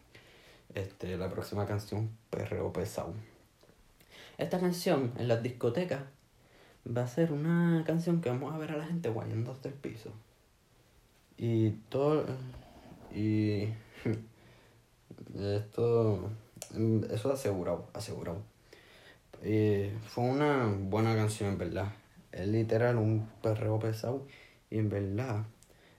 Este, 0.74 1.16
la 1.16 1.30
próxima 1.30 1.66
canción, 1.66 2.10
Perreo 2.30 2.72
Pesado. 2.72 3.14
Esta 4.38 4.58
canción 4.58 5.12
en 5.18 5.28
las 5.28 5.40
discotecas 5.40 6.02
va 6.84 7.02
a 7.02 7.06
ser 7.06 7.30
una 7.30 7.84
canción 7.86 8.20
que 8.20 8.28
vamos 8.28 8.52
a 8.52 8.58
ver 8.58 8.72
a 8.72 8.76
la 8.76 8.86
gente 8.86 9.08
guayando 9.08 9.52
hasta 9.52 9.68
el 9.68 9.74
piso. 9.74 10.10
Y 11.36 11.70
todo. 11.90 12.26
Y. 13.14 13.68
Esto 15.38 16.28
eso 17.10 17.32
asegurado, 17.32 17.88
asegurado. 17.92 18.42
Eh, 19.42 19.96
fue 20.06 20.24
una 20.24 20.66
buena 20.66 21.14
canción, 21.14 21.50
en 21.50 21.58
verdad. 21.58 21.92
Es 22.32 22.46
literal 22.48 22.96
un 22.96 23.28
perreo 23.42 23.78
pesado. 23.78 24.26
Y 24.70 24.78
en 24.78 24.88
verdad, 24.88 25.44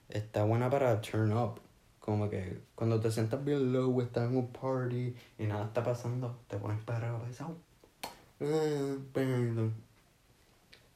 está 0.08 0.44
buena 0.44 0.70
para 0.70 1.00
turn 1.00 1.32
up. 1.32 1.60
Como 1.98 2.30
que 2.30 2.60
cuando 2.74 3.00
te 3.00 3.10
sientas 3.10 3.44
bien 3.44 3.72
low, 3.72 4.00
estás 4.00 4.30
en 4.30 4.36
un 4.36 4.48
party 4.48 5.14
y 5.38 5.46
nada 5.46 5.66
está 5.66 5.82
pasando, 5.82 6.38
te 6.48 6.56
pones 6.56 6.82
perreo 6.84 7.18
pesado. 7.22 7.56
Ah, 8.40 8.96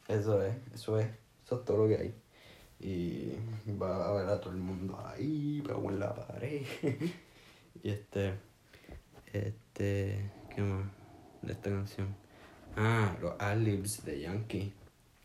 eso 0.08 0.42
es, 0.42 0.54
eso 0.74 0.98
es, 0.98 1.06
eso 1.44 1.58
es 1.58 1.64
todo 1.64 1.76
lo 1.78 1.88
que 1.88 1.96
hay. 1.96 2.14
Y 2.80 3.36
va 3.80 4.08
a 4.08 4.12
ver 4.12 4.28
a 4.28 4.40
todo 4.40 4.52
el 4.52 4.58
mundo 4.58 4.98
ahí, 5.06 5.62
pegado 5.62 5.88
en 5.90 6.00
la 6.00 6.14
pared. 6.14 6.62
y 7.82 7.90
este. 7.90 8.34
Este. 9.34 10.30
¿Qué 10.54 10.62
más? 10.62 10.86
De 11.42 11.52
esta 11.52 11.68
canción. 11.68 12.14
Ah, 12.76 13.16
los 13.20 13.34
Alibs 13.40 14.04
de 14.04 14.20
Yankee. 14.20 14.72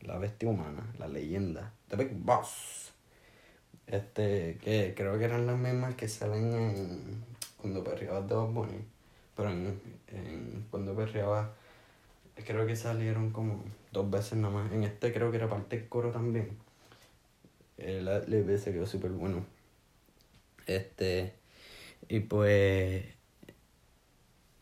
La 0.02 0.18
bestia 0.18 0.50
humana, 0.50 0.84
la 0.98 1.08
leyenda. 1.08 1.72
The 1.90 1.96
Big 1.96 2.14
Boss. 2.14 2.92
Este, 3.86 4.58
que 4.64 4.96
creo 4.98 5.20
que 5.20 5.26
eran 5.26 5.46
las 5.46 5.60
mismas 5.60 5.94
que 5.94 6.08
salen 6.08 6.52
en. 6.54 7.24
Cuando 7.58 7.84
perreabas 7.84 8.28
de 8.28 8.34
Bob 8.34 8.52
Bunny. 8.52 8.84
Pero 9.36 9.52
en. 9.52 10.66
Cuando 10.72 10.96
perreabas. 10.96 11.48
Creo 12.34 12.66
que 12.66 12.76
salieron 12.76 13.30
como 13.30 13.64
dos 13.92 14.10
veces 14.10 14.40
nada 14.40 14.56
más. 14.56 14.72
En 14.72 14.84
este 14.86 15.14
creo 15.14 15.30
que 15.30 15.38
era 15.38 15.48
parte 15.48 15.78
del 15.78 15.88
coro 15.88 16.10
también. 16.10 16.58
El 17.78 18.08
adlib 18.08 18.58
se 18.58 18.74
quedó 18.74 18.88
súper 18.88 19.12
bueno. 19.12 19.46
Este. 20.66 21.36
Y 22.08 22.22
pues 22.22 23.19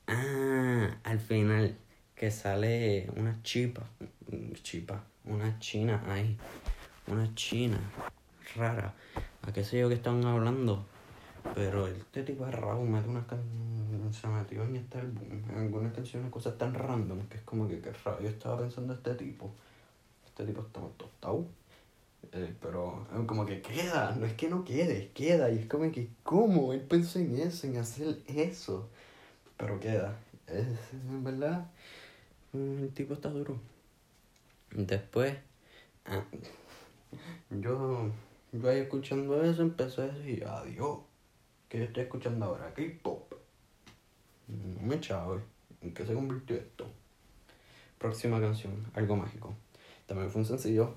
Ah, 0.10 0.98
al 1.04 1.20
final, 1.20 1.76
que 2.16 2.32
sale 2.32 3.12
una 3.18 3.42
chipa, 3.44 3.84
chipa, 4.64 5.04
una 5.26 5.60
china 5.60 6.02
ahí, 6.08 6.38
una 7.08 7.36
china 7.36 7.78
rara. 8.56 8.94
¿A 9.42 9.52
qué 9.52 9.66
sé 9.66 9.80
yo 9.80 9.90
que 9.90 9.96
están 9.96 10.24
hablando? 10.24 10.86
Pero 11.54 11.88
este 11.88 12.24
tipo 12.24 12.48
es 12.48 12.56
raro, 12.56 12.82
mete 12.84 13.10
una 13.10 13.26
se 14.14 14.28
metió 14.28 14.64
en 14.64 14.78
este 14.78 15.00
álbum, 15.00 15.26
en 15.50 15.58
algunas 15.58 15.94
canciones, 15.94 16.32
cosas 16.32 16.58
tan 16.58 16.74
random 16.74 17.28
que 17.28 17.38
es 17.38 17.44
como 17.44 17.68
que, 17.68 17.82
qué 17.82 17.92
raro. 17.92 18.22
Yo 18.22 18.30
estaba 18.30 18.60
pensando 18.60 18.94
este 18.94 19.14
tipo, 19.16 19.52
este 20.26 20.46
tipo 20.46 20.62
está 20.62 20.80
tostado. 20.96 21.46
Eh, 22.32 22.56
pero 22.62 23.06
como 23.26 23.46
que 23.46 23.62
queda, 23.62 24.16
no 24.18 24.26
es 24.26 24.34
que 24.34 24.50
no 24.50 24.64
quede, 24.64 25.12
queda. 25.14 25.52
Y 25.52 25.60
es 25.60 25.66
como 25.66 25.92
que, 25.92 26.10
¿cómo? 26.24 26.72
Él 26.72 26.82
pensó 26.82 27.20
en 27.20 27.38
eso, 27.38 27.68
en 27.68 27.78
hacer 27.78 28.22
eso 28.28 28.90
pero 29.58 29.80
queda. 29.80 30.18
Es, 30.48 30.94
en 30.94 31.24
verdad, 31.24 31.68
el 32.54 32.92
tipo 32.94 33.14
está 33.14 33.30
duro. 33.30 33.60
Después, 34.72 35.36
ah, 36.06 36.24
yo, 37.50 38.12
yo 38.52 38.70
ahí 38.70 38.80
escuchando 38.80 39.44
eso, 39.44 39.62
empecé 39.62 40.02
a 40.02 40.08
decir, 40.08 40.46
adiós, 40.46 41.00
que 41.68 41.80
yo 41.80 41.84
estoy 41.86 42.04
escuchando 42.04 42.46
ahora? 42.46 42.74
K-pop. 42.74 43.34
No 44.48 44.82
me 44.82 45.00
chave, 45.02 45.42
¿en 45.82 45.94
qué 45.94 46.06
se 46.06 46.14
convirtió 46.14 46.56
esto? 46.56 46.88
Próxima 47.98 48.40
canción, 48.40 48.86
Algo 48.94 49.16
Mágico. 49.16 49.56
También 50.06 50.30
fue 50.30 50.42
un 50.42 50.48
sencillo 50.48 50.96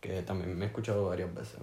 que 0.00 0.22
también 0.22 0.56
me 0.56 0.64
he 0.64 0.68
escuchado 0.68 1.06
varias 1.06 1.34
veces. 1.34 1.60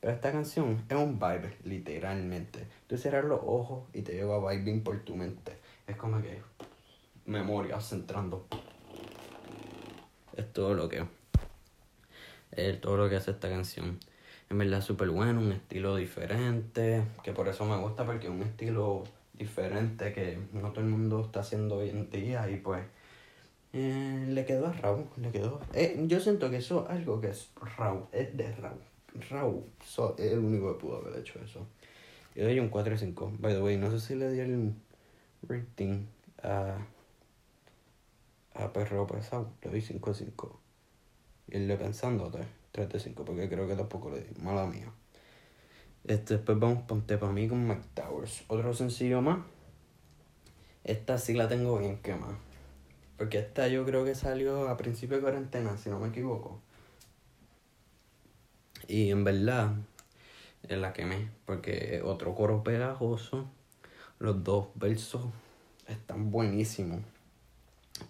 Pero 0.00 0.14
esta 0.14 0.32
canción 0.32 0.82
es 0.88 0.96
un 0.96 1.18
vibe, 1.18 1.56
literalmente. 1.64 2.66
Tú 2.86 2.96
cierras 2.96 3.24
los 3.24 3.40
ojos 3.44 3.84
y 3.92 4.02
te 4.02 4.14
lleva 4.14 4.50
vibing 4.50 4.82
por 4.82 4.98
tu 5.00 5.14
mente. 5.14 5.58
Es 5.86 5.96
como 5.96 6.22
que 6.22 6.40
memoria 7.26 7.80
centrando. 7.80 8.46
Es 10.36 10.52
todo 10.52 10.74
lo 10.74 10.88
que 10.88 11.04
es 12.52 12.80
todo 12.80 12.96
lo 12.96 13.08
que 13.08 13.16
hace 13.16 13.30
esta 13.30 13.48
canción. 13.48 13.98
En 14.48 14.58
verdad 14.58 14.80
súper 14.80 15.10
bueno, 15.10 15.40
un 15.40 15.52
estilo 15.52 15.96
diferente, 15.96 17.04
que 17.22 17.32
por 17.32 17.48
eso 17.48 17.64
me 17.64 17.76
gusta 17.76 18.04
porque 18.04 18.26
es 18.26 18.32
un 18.32 18.42
estilo 18.42 19.04
diferente 19.34 20.12
que 20.12 20.38
no 20.52 20.70
todo 20.70 20.84
el 20.84 20.90
mundo 20.90 21.22
está 21.24 21.40
haciendo 21.40 21.76
hoy 21.76 21.90
en 21.90 22.10
día 22.10 22.50
y 22.50 22.56
pues 22.56 22.82
eh, 23.72 24.26
le 24.28 24.44
quedó 24.44 24.66
a 24.66 24.72
Raúl, 24.72 25.06
le 25.16 25.30
quedó. 25.30 25.60
Eh, 25.72 26.02
yo 26.06 26.18
siento 26.18 26.50
que 26.50 26.56
eso 26.56 26.84
es 26.84 26.96
algo 26.96 27.20
que 27.20 27.28
es 27.28 27.50
Raúl, 27.76 28.06
es 28.12 28.36
de 28.36 28.52
Raúl. 28.56 28.89
Raúl 29.30 29.64
es 30.18 30.32
el 30.32 30.38
único 30.38 30.72
que 30.72 30.80
pudo 30.80 30.96
haber 30.98 31.18
hecho 31.18 31.38
eso. 31.40 31.66
Yo 32.34 32.44
doy 32.44 32.58
un 32.60 32.68
4 32.68 32.96
5. 32.96 33.32
By 33.38 33.54
the 33.54 33.62
way, 33.62 33.76
no 33.76 33.90
sé 33.90 34.00
si 34.00 34.14
le 34.14 34.30
di 34.30 34.40
el 34.40 34.72
rating 35.42 36.06
a, 36.42 36.78
a 38.54 38.72
Perro 38.72 39.06
Pesado. 39.06 39.52
Le 39.62 39.70
doy 39.70 39.80
5 39.80 40.14
5. 40.14 40.60
Y 41.48 41.56
él 41.56 41.68
le 41.68 41.76
pensando 41.76 42.30
3 42.72 42.88
de 42.88 43.00
5, 43.00 43.24
porque 43.24 43.48
creo 43.48 43.66
que 43.66 43.74
tampoco 43.74 44.10
le 44.10 44.22
di. 44.22 44.40
Mala 44.40 44.66
mía. 44.66 44.92
Este, 46.04 46.34
después 46.34 46.58
vamos 46.58 46.84
Ponte 46.84 47.18
para 47.18 47.32
mí 47.32 47.48
con 47.48 47.66
Mike 47.66 47.88
Towers. 47.94 48.44
Otro 48.48 48.72
sencillo 48.72 49.20
más. 49.20 49.40
esta 50.84 51.18
sí 51.18 51.34
la 51.34 51.48
tengo 51.48 51.78
bien 51.78 51.98
quemada. 51.98 52.38
Porque 53.18 53.38
esta 53.38 53.68
yo 53.68 53.84
creo 53.84 54.04
que 54.04 54.14
salió 54.14 54.68
a 54.68 54.76
principio 54.76 55.16
de 55.16 55.22
cuarentena, 55.22 55.76
si 55.76 55.90
no 55.90 55.98
me 55.98 56.08
equivoco. 56.08 56.62
Y 58.88 59.10
en 59.10 59.24
verdad, 59.24 59.74
la 60.68 60.92
quemé. 60.92 61.28
Porque 61.46 62.02
otro 62.04 62.34
coro 62.34 62.62
pegajoso. 62.62 63.48
Los 64.18 64.44
dos 64.44 64.68
versos 64.74 65.22
están 65.88 66.30
buenísimos. 66.30 67.00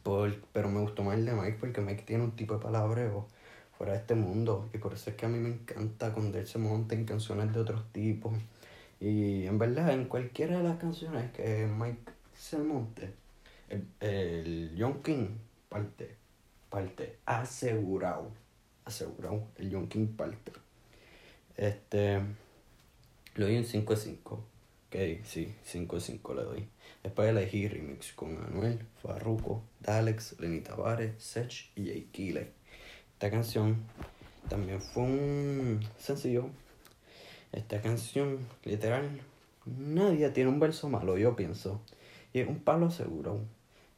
Por, 0.03 0.41
pero 0.53 0.69
me 0.69 0.81
gustó 0.81 1.03
más 1.03 1.17
el 1.17 1.25
de 1.25 1.33
Mike 1.33 1.59
porque 1.61 1.81
Mike 1.81 2.03
tiene 2.03 2.25
un 2.25 2.33
tipo 2.33 2.55
de 2.55 2.61
palabreo 2.61 3.27
fuera 3.77 3.93
de 3.93 3.99
este 4.01 4.15
mundo. 4.15 4.69
Y 4.73 4.79
por 4.79 4.93
eso 4.93 5.11
es 5.11 5.17
que 5.17 5.27
a 5.27 5.29
mí 5.29 5.39
me 5.39 5.49
encanta 5.49 6.13
cuando 6.13 6.39
él 6.39 6.47
se 6.47 6.59
monta 6.59 6.95
en 6.95 7.05
canciones 7.05 7.53
de 7.53 7.61
otros 7.61 7.85
tipos. 7.93 8.33
Y 9.01 9.47
en 9.47 9.59
verdad, 9.59 9.93
en 9.93 10.05
cualquiera 10.05 10.59
de 10.59 10.65
las 10.65 10.79
canciones 10.79 11.33
que 11.33 11.67
Mike 11.67 12.13
se 12.35 12.59
monte, 12.59 13.15
el, 13.69 13.87
el 14.01 14.77
John 14.79 15.03
King 15.03 15.29
parte, 15.71 16.17
parte, 16.69 17.17
asegurado, 17.25 18.31
asegurado, 18.91 19.49
el 19.57 19.73
John 19.73 19.89
King 19.89 20.09
parte. 20.09 20.53
Este, 21.57 22.21
lo 23.35 23.47
doy 23.47 23.57
en 23.57 23.65
5 23.65 23.95
de 23.95 24.01
5. 24.01 24.35
Ok, 24.35 25.25
sí, 25.25 25.55
5 25.65 25.97
de 25.97 26.03
5 26.03 26.35
le 26.35 26.43
doy. 26.43 26.69
Después 27.03 27.29
elegí 27.29 27.69
remix 27.69 28.13
con 28.13 28.37
Anuel, 28.45 28.81
Farruko, 29.03 29.63
Dalex, 29.81 30.39
Lenny 30.41 30.61
Tavares, 30.61 31.23
Sech 31.23 31.71
y 31.77 31.87
Jay 31.87 32.09
Kile. 32.13 32.51
Esta 33.13 33.31
canción 33.31 33.77
también 34.49 34.81
fue 34.81 35.05
un 35.05 35.81
sencillo. 35.99 36.51
Esta 37.53 37.81
canción, 37.81 38.39
literal, 38.65 39.21
nadie 39.65 40.29
tiene 40.31 40.51
un 40.51 40.61
verso 40.61 40.89
malo, 40.89 41.17
yo 41.19 41.37
pienso. 41.37 41.81
Y 42.33 42.41
es 42.41 42.49
un 42.49 42.61
palo 42.61 42.91
seguro. 42.91 43.41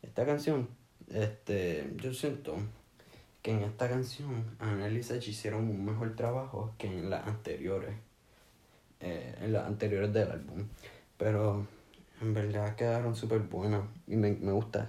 Esta 0.02 0.26
canción, 0.26 0.68
este, 1.11 1.90
yo 1.96 2.12
siento 2.12 2.57
que 3.42 3.50
en 3.50 3.62
esta 3.64 3.88
canción 3.88 4.57
Anuel 4.61 4.96
y 4.96 5.02
Sech 5.02 5.26
hicieron 5.26 5.68
un 5.68 5.85
mejor 5.85 6.14
trabajo 6.14 6.74
que 6.78 6.87
en 6.87 7.11
las 7.11 7.26
anteriores. 7.26 7.94
Eh, 9.00 9.35
en 9.40 9.52
las 9.52 9.66
anteriores 9.66 10.12
del 10.12 10.31
álbum. 10.31 10.68
Pero 11.18 11.66
en 12.20 12.35
verdad 12.35 12.76
quedaron 12.76 13.16
súper 13.16 13.40
buenas 13.40 13.83
y 14.07 14.16
me, 14.16 14.33
me 14.33 14.52
gusta. 14.52 14.88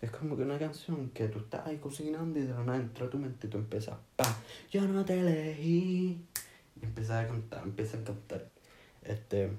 Es 0.00 0.10
como 0.10 0.36
que 0.36 0.42
una 0.42 0.58
canción 0.58 1.10
que 1.10 1.28
tú 1.28 1.38
estás 1.38 1.64
ahí 1.64 1.76
cocinando 1.76 2.40
y 2.40 2.42
de 2.42 2.52
la 2.52 2.64
nada 2.64 2.78
entra 2.78 3.06
a 3.06 3.10
tu 3.10 3.18
mente 3.18 3.46
y 3.46 3.50
tú 3.50 3.58
empiezas, 3.58 3.96
pa, 4.16 4.24
yo 4.68 4.82
no 4.88 5.04
te 5.04 5.20
elegí. 5.20 6.20
Y 6.80 6.84
empiezas 6.84 7.24
a 7.24 7.28
cantar, 7.28 7.62
empiezas 7.62 8.00
a 8.00 8.04
cantar. 8.04 8.48
Este, 9.04 9.52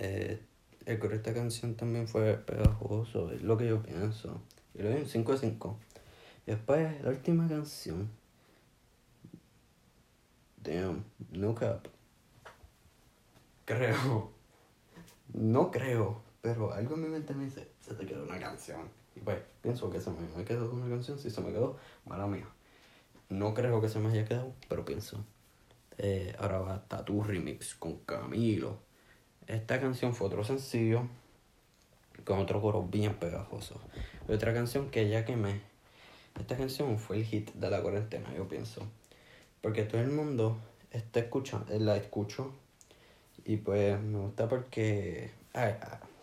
eh, 0.00 0.40
el 0.86 1.12
esta 1.12 1.34
canción 1.34 1.74
también 1.76 2.08
fue 2.08 2.34
pegajoso, 2.34 3.30
es 3.30 3.42
lo 3.42 3.56
que 3.56 3.68
yo 3.68 3.80
pienso. 3.80 4.40
Y 4.74 4.82
lo 4.82 4.90
doy 4.90 5.02
un 5.02 5.06
5 5.06 5.32
de 5.32 5.38
5. 5.38 5.78
Y 6.48 6.52
después, 6.52 7.02
la 7.02 7.10
última 7.10 7.46
canción. 7.46 8.08
Damn, 10.56 11.04
no 11.30 11.54
cap. 11.54 11.86
Creo 13.66 14.32
no 15.34 15.70
creo, 15.70 16.22
pero 16.40 16.72
algo 16.72 16.94
en 16.94 17.02
mi 17.02 17.08
mente 17.08 17.34
me 17.34 17.44
dice, 17.44 17.68
se 17.80 17.92
te 17.92 18.06
quedó 18.06 18.24
una 18.24 18.40
canción. 18.40 18.88
Y 19.14 19.20
pues, 19.20 19.42
pienso 19.60 19.90
que 19.90 20.00
se 20.00 20.10
me, 20.10 20.42
quedó 20.46 20.70
una 20.70 20.88
canción, 20.88 21.18
si 21.18 21.28
se 21.28 21.42
me 21.42 21.52
quedó, 21.52 21.76
mala 22.06 22.26
mía. 22.26 22.48
No 23.28 23.52
creo 23.52 23.82
que 23.82 23.90
se 23.90 23.98
me 23.98 24.08
haya 24.08 24.24
quedado, 24.24 24.54
pero 24.70 24.86
pienso. 24.86 25.22
Eh, 25.98 26.34
ahora 26.38 26.60
va 26.60 26.88
Tattoo 26.88 27.24
Remix 27.24 27.74
con 27.74 27.98
Camilo. 28.06 28.78
Esta 29.46 29.78
canción 29.78 30.14
fue 30.14 30.28
otro 30.28 30.44
sencillo 30.44 31.10
con 32.24 32.38
otro 32.38 32.62
coro 32.62 32.84
bien 32.84 33.16
pegajoso. 33.16 33.78
otra 34.26 34.54
canción 34.54 34.88
que 34.88 35.10
ya 35.10 35.26
quemé. 35.26 35.76
Esta 36.38 36.56
canción 36.56 36.98
fue 36.98 37.16
el 37.16 37.24
hit 37.24 37.52
de 37.54 37.70
la 37.70 37.82
cuarentena, 37.82 38.32
yo 38.34 38.48
pienso. 38.48 38.82
Porque 39.60 39.82
todo 39.82 40.00
el 40.00 40.10
mundo 40.10 40.58
está 40.90 41.20
escuchando, 41.20 41.66
la 41.78 41.96
escucho 41.96 42.52
y 43.44 43.56
pues 43.56 44.00
me 44.00 44.18
gusta 44.18 44.48
porque, 44.48 45.30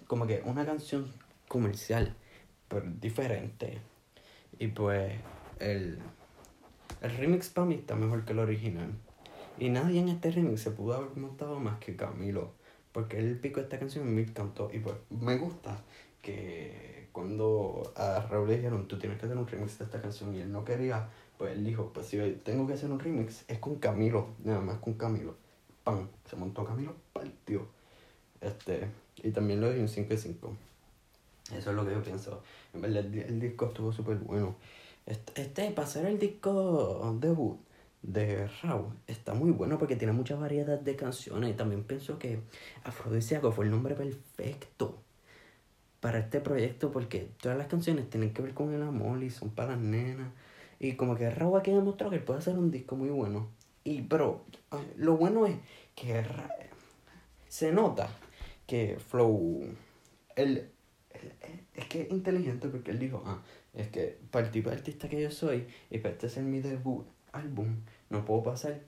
como 0.07 0.27
que 0.27 0.41
una 0.45 0.65
canción 0.65 1.11
comercial, 1.47 2.15
pero 2.67 2.85
diferente. 3.01 3.79
Y 4.59 4.67
pues 4.67 5.13
el, 5.59 5.99
el 7.01 7.17
remix 7.17 7.49
para 7.49 7.67
mí 7.67 7.75
está 7.75 7.95
mejor 7.95 8.25
que 8.25 8.33
el 8.33 8.39
original. 8.39 8.93
Y 9.57 9.69
nadie 9.69 10.01
en 10.01 10.09
este 10.09 10.31
remix 10.31 10.61
se 10.61 10.71
pudo 10.71 10.95
haber 10.95 11.17
montado 11.17 11.59
más 11.59 11.79
que 11.79 11.95
Camilo. 11.95 12.53
Porque 12.91 13.17
él 13.17 13.39
picó 13.39 13.59
esta 13.59 13.79
canción 13.79 14.07
y 14.07 14.11
me 14.11 14.21
encantó. 14.21 14.69
Y 14.71 14.79
pues 14.79 14.95
me 15.09 15.35
gusta 15.37 15.83
que 16.21 16.64
cuando 17.15 17.93
a 17.95 18.19
Raúl 18.29 18.49
le 18.49 18.57
dijeron, 18.57 18.89
tú 18.89 18.99
tienes 18.99 19.17
que 19.17 19.25
hacer 19.25 19.37
un 19.37 19.47
remix 19.47 19.79
de 19.79 19.85
esta 19.85 20.01
canción 20.01 20.35
y 20.35 20.41
él 20.41 20.51
no 20.51 20.65
quería, 20.65 21.07
pues 21.37 21.53
él 21.53 21.63
dijo, 21.63 21.93
pues 21.93 22.07
si 22.07 22.17
tengo 22.43 22.67
que 22.67 22.73
hacer 22.73 22.91
un 22.91 22.99
remix, 22.99 23.45
es 23.47 23.57
con 23.59 23.75
Camilo, 23.75 24.31
nada 24.43 24.59
más 24.59 24.79
con 24.79 24.95
Camilo. 24.95 25.33
¡Pam! 25.85 26.09
Se 26.29 26.35
montó 26.35 26.65
Camilo, 26.65 26.93
partió. 27.13 27.67
Este, 28.41 28.89
y 29.23 29.31
también 29.31 29.61
lo 29.61 29.71
di 29.71 29.79
un 29.79 29.87
5 29.87 30.09
de 30.09 30.17
5. 30.17 30.57
Eso 31.55 31.69
es 31.69 31.75
lo 31.77 31.85
que 31.85 31.93
yo 31.93 32.03
pienso. 32.03 32.43
En 32.73 32.81
verdad, 32.81 33.05
el, 33.05 33.39
disco 33.39 33.67
estuvo 33.67 33.93
súper 33.93 34.17
bueno. 34.17 34.57
Este, 35.05 35.41
este, 35.41 35.71
para 35.71 35.87
ser 35.87 36.07
el 36.07 36.19
disco 36.19 37.17
debut 37.21 37.57
de 38.01 38.49
Raúl, 38.61 38.93
está 39.07 39.33
muy 39.33 39.51
bueno 39.51 39.77
porque 39.77 39.95
tiene 39.95 40.11
mucha 40.11 40.35
variedad 40.35 40.81
de 40.81 40.97
canciones. 40.97 41.51
Y 41.51 41.53
también 41.53 41.85
pienso 41.85 42.19
que 42.19 42.41
Afrodisíaco 42.83 43.53
fue 43.53 43.63
el 43.63 43.71
nombre 43.71 43.95
perfecto 43.95 45.04
para 46.05 46.19
este 46.19 46.39
proyecto 46.39 46.91
porque 46.91 47.31
todas 47.41 47.57
las 47.57 47.65
canciones 47.65 48.07
tienen 48.11 48.31
que 48.31 48.43
ver 48.43 48.53
con 48.53 48.71
el 48.71 48.83
amor 48.83 49.23
y 49.23 49.31
son 49.31 49.49
para 49.49 49.71
las 49.71 49.79
nenas. 49.79 50.27
Y 50.79 50.93
como 50.93 51.15
que 51.15 51.31
Raúl 51.31 51.59
aquí 51.59 51.71
demostró 51.71 52.11
que 52.11 52.17
él 52.17 52.21
puede 52.21 52.37
hacer 52.37 52.59
un 52.59 52.69
disco 52.69 52.95
muy 52.95 53.09
bueno. 53.09 53.49
Y, 53.83 54.03
pero 54.03 54.45
lo 54.97 55.17
bueno 55.17 55.47
es 55.47 55.55
que 55.95 56.23
se 57.47 57.71
nota 57.71 58.07
que 58.67 58.99
Flow, 58.99 59.63
él, 60.35 60.69
es 61.73 61.85
que 61.87 62.03
es 62.03 62.11
inteligente 62.11 62.67
porque 62.67 62.91
él 62.91 62.99
dijo, 62.99 63.23
ah, 63.25 63.41
es 63.73 63.87
que 63.87 64.19
para 64.29 64.45
el 64.45 64.51
tipo 64.51 64.69
de 64.69 64.75
artista 64.75 65.09
que 65.09 65.19
yo 65.19 65.31
soy 65.31 65.65
y 65.89 65.97
para 65.97 66.13
este 66.13 66.29
ser 66.29 66.43
mi 66.43 66.59
debut 66.59 67.07
álbum, 67.31 67.77
no 68.11 68.23
puedo 68.25 68.43
pasar 68.43 68.79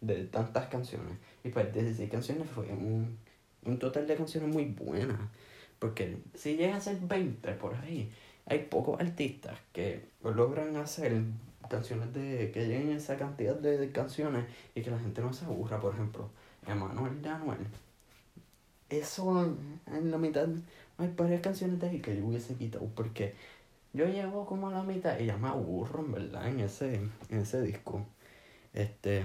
de 0.00 0.24
tantas 0.26 0.68
canciones. 0.68 1.18
Y 1.42 1.48
para 1.48 1.68
16 1.68 2.08
canciones 2.08 2.48
fue 2.48 2.66
un, 2.66 3.18
un 3.64 3.78
total 3.80 4.06
de 4.06 4.14
canciones 4.14 4.48
muy 4.48 4.66
buenas. 4.66 5.18
Porque 5.78 6.18
si 6.34 6.56
llega 6.56 6.76
a 6.76 6.80
ser 6.80 6.98
20 7.00 7.52
por 7.52 7.74
ahí, 7.74 8.10
hay 8.46 8.60
pocos 8.60 9.00
artistas 9.00 9.58
que 9.72 10.08
logran 10.22 10.76
hacer 10.76 11.22
canciones 11.68 12.12
de 12.14 12.50
que 12.52 12.66
lleguen 12.66 12.92
esa 12.92 13.16
cantidad 13.16 13.56
de, 13.56 13.90
canciones 13.90 14.44
y 14.74 14.82
que 14.82 14.90
la 14.90 14.98
gente 14.98 15.20
no 15.20 15.32
se 15.32 15.44
aburra, 15.44 15.80
por 15.80 15.94
ejemplo, 15.94 16.30
Emanuel 16.66 17.20
de 17.22 17.28
Anuel. 17.28 17.66
Eso 18.88 19.56
en 19.86 20.10
la 20.10 20.18
mitad 20.18 20.48
hay 20.98 21.12
varias 21.16 21.40
canciones 21.40 21.80
de 21.80 21.88
ahí 21.88 22.00
que 22.00 22.16
yo 22.16 22.24
hubiese 22.24 22.54
quitado 22.54 22.86
porque 22.94 23.34
yo 23.92 24.06
llevo 24.06 24.46
como 24.46 24.68
a 24.68 24.72
la 24.72 24.82
mitad 24.84 25.18
y 25.18 25.26
ya 25.26 25.36
me 25.36 25.48
aburro 25.48 26.00
en 26.00 26.12
verdad 26.12 26.48
en 26.48 26.60
ese, 26.60 26.94
en 27.28 27.38
ese 27.38 27.62
disco. 27.62 28.06
Este, 28.72 29.24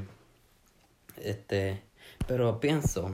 este, 1.17 1.81
pero 2.27 2.59
pienso 2.59 3.11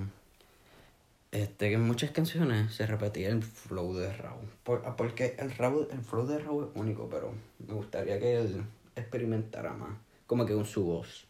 este, 1.43 1.69
que 1.69 1.75
en 1.75 1.85
muchas 1.85 2.11
canciones 2.11 2.73
se 2.73 2.85
repetía 2.87 3.29
el 3.29 3.43
flow 3.43 3.93
de 3.93 4.11
Raúl. 4.11 4.47
porque 4.95 5.35
el, 5.37 5.51
Raúl, 5.51 5.87
el 5.91 6.01
flow 6.01 6.25
de 6.25 6.39
Raúl 6.39 6.69
es 6.69 6.81
único, 6.81 7.07
pero 7.09 7.33
me 7.65 7.73
gustaría 7.73 8.19
que 8.19 8.37
él 8.37 8.63
experimentara 8.95 9.73
más, 9.73 9.97
como 10.25 10.45
que 10.45 10.53
con 10.53 10.65
su 10.65 10.83
voz. 10.83 11.25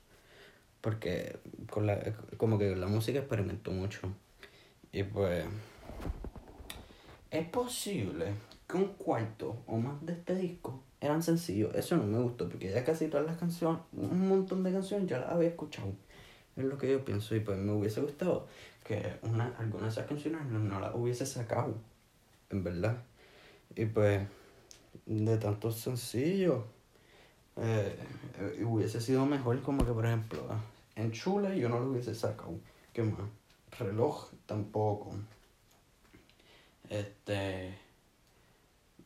Porque 0.82 1.38
con 1.70 1.86
la, 1.86 2.00
como 2.38 2.58
que 2.58 2.76
la 2.76 2.88
música 2.88 3.20
experimentó 3.20 3.72
mucho. 3.72 4.10
Y 4.92 5.04
pues 5.04 5.46
es 7.30 7.48
posible 7.50 8.34
que 8.68 8.78
un 8.78 8.94
cuarto 8.94 9.58
o 9.68 9.78
más 9.78 10.06
de 10.06 10.14
este 10.14 10.36
disco 10.36 10.82
eran 11.02 11.22
sencillos. 11.22 11.76
Eso 11.76 11.98
no 11.98 12.04
me 12.04 12.20
gustó 12.20 12.48
porque 12.48 12.72
ya 12.72 12.84
casi 12.84 13.08
todas 13.08 13.26
las 13.26 13.38
canciones, 13.38 13.82
un 13.92 14.30
montón 14.30 14.64
de 14.64 14.72
canciones 14.72 15.10
ya 15.10 15.20
las 15.20 15.32
había 15.32 15.50
escuchado. 15.50 15.92
Es 16.56 16.64
lo 16.64 16.78
que 16.78 16.90
yo 16.90 17.06
pienso 17.06 17.36
y 17.36 17.40
pues 17.40 17.58
me 17.60 17.72
hubiese 17.72 18.02
gustado 18.02 18.48
que 18.88 19.20
una, 19.24 19.54
algunas 19.58 19.82
de 19.82 19.90
esas 19.90 20.08
canciones 20.08 20.46
no, 20.46 20.60
no 20.60 20.80
las 20.80 20.96
hubiese 20.96 21.26
sacado, 21.26 21.76
en 22.50 22.64
verdad. 22.64 23.04
Y 23.76 23.86
pues 23.86 24.26
de 25.06 25.38
tantos 25.38 25.80
sencillos 25.80 26.64
eh, 27.58 27.96
hubiese 28.66 29.02
sido 29.02 29.26
mejor 29.26 29.62
como 29.62 29.86
que, 29.86 29.92
por 29.92 30.06
ejemplo, 30.06 30.42
en 30.96 31.12
Chule 31.12 31.60
yo 31.60 31.68
no 31.68 31.80
lo 31.80 31.92
hubiese 31.92 32.16
sacado. 32.16 32.60
¿Qué 32.94 33.04
más? 33.04 33.20
Reloj 33.78 34.32
tampoco. 34.46 35.12
Este... 36.90 37.78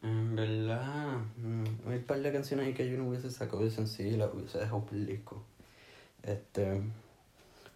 En 0.03 0.35
verdad, 0.35 1.19
mm, 1.37 1.63
hay 1.87 1.97
un 1.97 2.03
par 2.05 2.19
de 2.21 2.33
canciones 2.33 2.65
ahí 2.65 2.73
que 2.73 2.89
yo 2.89 2.97
no 2.97 3.07
hubiese 3.07 3.29
sacado 3.29 3.63
de 3.63 3.69
sencillo 3.69 4.17
las 4.17 4.33
hubiese 4.33 4.57
dejado 4.57 4.83
por. 4.83 4.97
Este... 6.23 6.81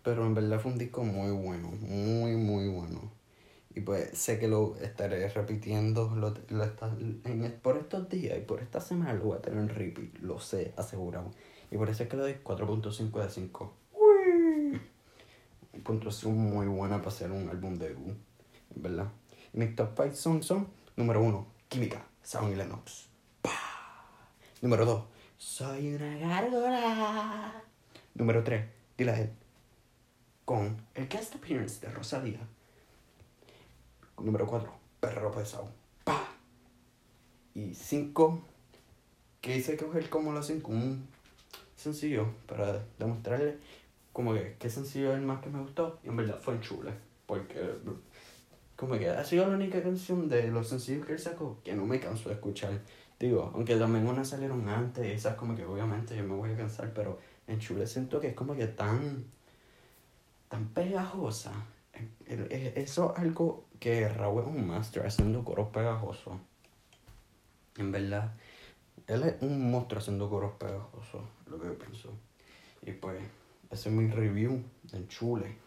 Pero 0.06 0.24
en 0.24 0.36
verdad 0.36 0.60
fue 0.60 0.72
un 0.72 0.78
disco 0.78 1.04
muy 1.04 1.32
bueno, 1.32 1.72
muy, 1.82 2.36
muy 2.38 2.68
bueno. 2.68 3.12
Y 3.74 3.82
pues 3.82 4.16
sé 4.16 4.38
que 4.38 4.48
lo 4.48 4.78
estaré 4.78 5.28
repitiendo 5.30 6.16
lo, 6.16 6.32
lo 6.50 6.64
está, 6.64 6.96
en, 7.00 7.60
por 7.62 7.76
estos 7.78 8.08
días 8.08 8.38
y 8.38 8.42
por 8.42 8.62
esta 8.62 8.80
semana 8.80 9.16
lo 9.16 9.26
voy 9.26 9.38
a 9.38 9.42
tener 9.42 9.60
en 9.60 9.68
repeat, 9.68 10.20
lo 10.20 10.40
sé, 10.40 10.74
asegurado. 10.78 11.32
Y 11.72 11.78
por 11.78 11.90
eso 11.90 12.04
es 12.04 12.10
que 12.10 12.18
le 12.18 12.22
doy 12.22 12.38
4.5 12.44 13.24
de 13.24 13.30
5. 13.30 13.74
Uy. 13.94 14.82
Puntuación 15.82 16.38
muy 16.38 16.68
buena 16.68 17.00
para 17.00 17.10
hacer 17.10 17.32
un 17.32 17.50
álbum 17.50 17.80
de 17.80 17.96
U, 17.96 18.16
¿verdad? 18.76 19.08
Y 19.54 19.58
mis 19.58 19.76
top 19.76 19.90
5 19.98 20.14
songs 20.14 20.46
son, 20.46 20.68
número 20.96 21.24
1, 21.24 21.48
Química, 21.68 22.06
Sound 22.22 22.54
y 22.54 22.56
Lennox. 22.56 23.10
Número 24.62 24.86
2, 24.86 25.04
Soy 25.38 25.96
una 25.96 26.16
gárgola. 26.18 27.64
Número 28.14 28.44
3, 28.44 28.66
Dile 28.98 29.12
a 29.12 29.20
él. 29.20 29.45
Con 30.46 30.78
el 30.94 31.08
guest 31.10 31.36
appearance 31.36 31.86
de 31.86 31.92
Rosalía. 31.92 32.40
Número 34.20 34.46
4, 34.46 34.72
Perro 35.00 35.32
Pesado. 35.32 35.70
¡Pah! 36.04 36.28
Y 37.54 37.74
5, 37.74 38.42
que 39.42 39.58
hice 39.58 39.76
coger 39.76 40.10
como 40.10 40.32
lo 40.32 40.40
hacen 40.40 40.62
con 40.62 40.76
un 40.76 41.08
sencillo 41.76 42.28
para 42.48 42.86
demostrarle 42.98 43.58
como 44.14 44.34
que 44.34 44.56
qué 44.60 44.70
sencillo 44.70 45.12
es 45.12 45.18
el 45.18 45.26
más 45.26 45.42
que 45.42 45.50
me 45.50 45.60
gustó. 45.60 46.00
Y 46.04 46.08
en 46.08 46.16
verdad 46.16 46.40
fue 46.40 46.54
en 46.54 46.62
chule. 46.62 46.92
Porque 47.26 47.76
como 48.76 48.98
que 48.98 49.10
ha 49.10 49.24
sido 49.24 49.48
la 49.48 49.56
única 49.56 49.82
canción 49.82 50.30
de 50.30 50.48
los 50.50 50.68
sencillos 50.68 51.06
que 51.06 51.14
él 51.14 51.20
sacó 51.20 51.60
que 51.64 51.74
no 51.74 51.86
me 51.86 52.00
canso 52.00 52.30
de 52.30 52.36
escuchar. 52.36 52.82
Digo, 53.20 53.52
aunque 53.54 53.76
también 53.78 54.08
unas 54.08 54.28
salieron 54.28 54.68
antes, 54.68 55.06
esas 55.06 55.36
como 55.36 55.56
que 55.56 55.66
obviamente 55.66 56.16
yo 56.16 56.24
me 56.24 56.36
voy 56.36 56.52
a 56.52 56.58
cansar, 56.58 56.94
pero 56.94 57.20
en 57.48 57.60
Chule 57.60 57.88
siento 57.88 58.20
que 58.20 58.28
es 58.30 58.34
como 58.36 58.56
que 58.56 58.68
tan, 58.68 59.26
tan 60.50 60.70
pegajosa. 60.70 61.54
Eso 62.28 63.14
es 63.14 63.20
algo 63.20 63.66
que 63.80 64.08
Raúl 64.10 64.42
es 64.44 64.48
un 64.48 64.68
master 64.68 65.06
haciendo 65.06 65.44
coros 65.44 65.70
pegajosos. 65.70 66.36
En 67.78 67.92
verdad, 67.92 68.34
él 69.08 69.24
es 69.24 69.42
un 69.42 69.72
monstruo 69.72 70.00
haciendo 70.00 70.30
coros 70.30 70.54
pegajosos, 70.58 71.22
lo 71.48 71.60
que 71.60 71.68
yo 71.68 71.78
pienso. 71.78 72.14
Y 72.82 72.92
pues, 72.94 73.22
ese 73.70 73.90
es 73.90 73.96
mi 73.96 74.08
review 74.08 74.64
en 74.94 75.08
Chule. 75.08 75.58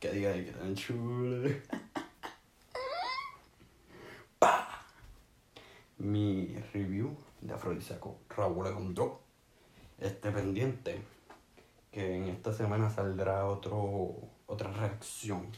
Que 0.00 0.12
diga 0.12 0.32
que 0.32 0.50
en 0.50 0.74
Chule. 0.74 1.62
mi 5.98 6.54
review 6.72 7.16
de 7.40 7.54
Afrodisíaco 7.54 8.18
Raúl 8.28 8.66
Alejandro. 8.66 9.20
Este 9.98 10.30
pendiente 10.30 11.02
que 11.98 12.14
en 12.14 12.28
esta 12.28 12.52
semana 12.52 12.88
saldrá 12.90 13.44
otro 13.46 14.14
otra 14.46 14.70
reacción. 14.70 15.48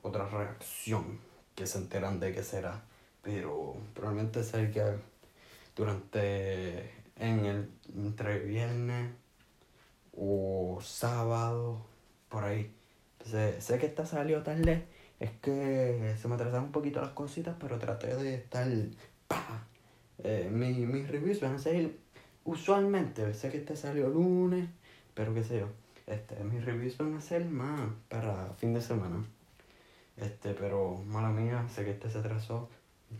Otra 0.00 0.28
reacción 0.28 1.18
que 1.56 1.66
se 1.66 1.78
enteran 1.78 2.20
de 2.20 2.32
qué 2.32 2.44
será. 2.44 2.84
Pero 3.20 3.76
probablemente 3.94 4.44
salga 4.44 4.96
durante 5.74 6.88
en 7.16 7.46
el 7.46 7.68
entre 7.96 8.38
viernes 8.38 9.10
o 10.16 10.78
sábado 10.80 11.84
por 12.28 12.44
ahí. 12.44 12.72
sé 13.24 13.78
que 13.80 13.86
esta 13.86 14.06
salió 14.06 14.44
tarde. 14.44 14.86
Es 15.18 15.32
que 15.42 16.14
se 16.16 16.28
me 16.28 16.36
atrasaron 16.36 16.66
un 16.66 16.72
poquito 16.72 17.00
las 17.00 17.10
cositas, 17.10 17.56
pero 17.58 17.80
traté 17.80 18.14
de 18.14 18.36
estar 18.36 18.68
eh, 20.18 20.48
mis 20.52 21.08
reviews 21.08 21.40
van 21.40 21.56
a 21.56 21.58
ser 21.58 21.90
usualmente, 22.44 23.34
sé 23.34 23.50
que 23.50 23.58
este 23.58 23.74
salió 23.74 24.08
lunes, 24.08 24.68
pero 25.14 25.34
qué 25.34 25.42
sé 25.44 25.60
yo. 25.60 25.68
Este, 26.06 26.42
mis 26.44 26.64
reviews 26.64 26.98
van 26.98 27.14
a 27.14 27.20
ser 27.20 27.44
más 27.46 27.80
para 28.08 28.52
fin 28.58 28.74
de 28.74 28.80
semana. 28.80 29.24
Este, 30.16 30.54
pero 30.54 30.96
mala 31.06 31.30
mía, 31.30 31.66
sé 31.68 31.84
que 31.84 31.92
este 31.92 32.10
se 32.10 32.18
atrasó. 32.18 32.68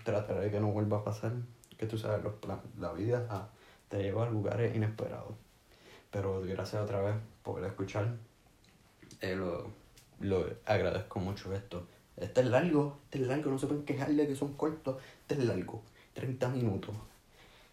Trataré 0.05 0.41
de 0.41 0.51
que 0.51 0.61
no 0.61 0.69
vuelva 0.69 0.99
a 0.99 1.05
pasar. 1.05 1.33
Que 1.79 1.87
tú 1.87 1.99
sabes, 1.99 2.23
los 2.23 2.35
la 2.79 2.93
vida 2.93 3.49
te 3.89 4.03
lleva 4.03 4.27
a 4.27 4.31
lugares 4.31 4.75
inesperados. 4.75 5.35
Pero 6.11 6.43
gracias 6.43 6.83
otra 6.83 7.01
vez 7.01 7.17
por 7.43 7.65
escuchar. 7.65 8.17
Eh, 9.21 9.35
lo, 9.35 9.71
lo 10.21 10.47
agradezco 10.67 11.21
mucho 11.21 11.53
esto. 11.55 11.87
Este 12.17 12.43
es 12.43 12.47
largo, 12.47 12.99
este 13.05 13.23
es 13.23 13.27
largo, 13.27 13.51
no 13.51 13.59
se 13.59 13.67
pueden 13.67 13.85
quejar 13.85 14.11
de 14.11 14.27
que 14.27 14.37
son 14.37 14.55
cortos, 14.55 15.03
este 15.23 15.35
es 15.35 15.45
largo. 15.45 15.83
30 16.15 16.49
minutos. 16.51 16.95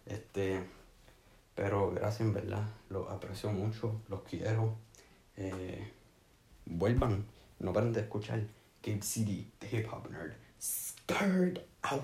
Este, 0.06 0.64
pero 1.56 1.92
gracias, 1.92 2.22
en 2.22 2.34
verdad. 2.34 2.68
Los 2.90 3.10
aprecio 3.10 3.52
mucho, 3.52 4.02
los 4.10 4.22
quiero. 4.22 4.78
Eh, 5.38 5.92
vuelvan, 6.66 7.26
no 7.60 7.74
paren 7.74 7.94
de 7.94 8.02
escuchar 8.02 8.42
Cape 8.82 9.02
City, 9.02 9.52
The 9.60 9.78
Hip 9.78 9.88
Hop 9.92 10.10
Nerd. 10.10 10.34
Scared 10.60 11.64
out. 11.84 12.02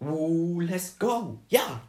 Woo, 0.00 0.60
let's 0.60 0.96
go. 0.98 1.40
Yeah. 1.48 1.82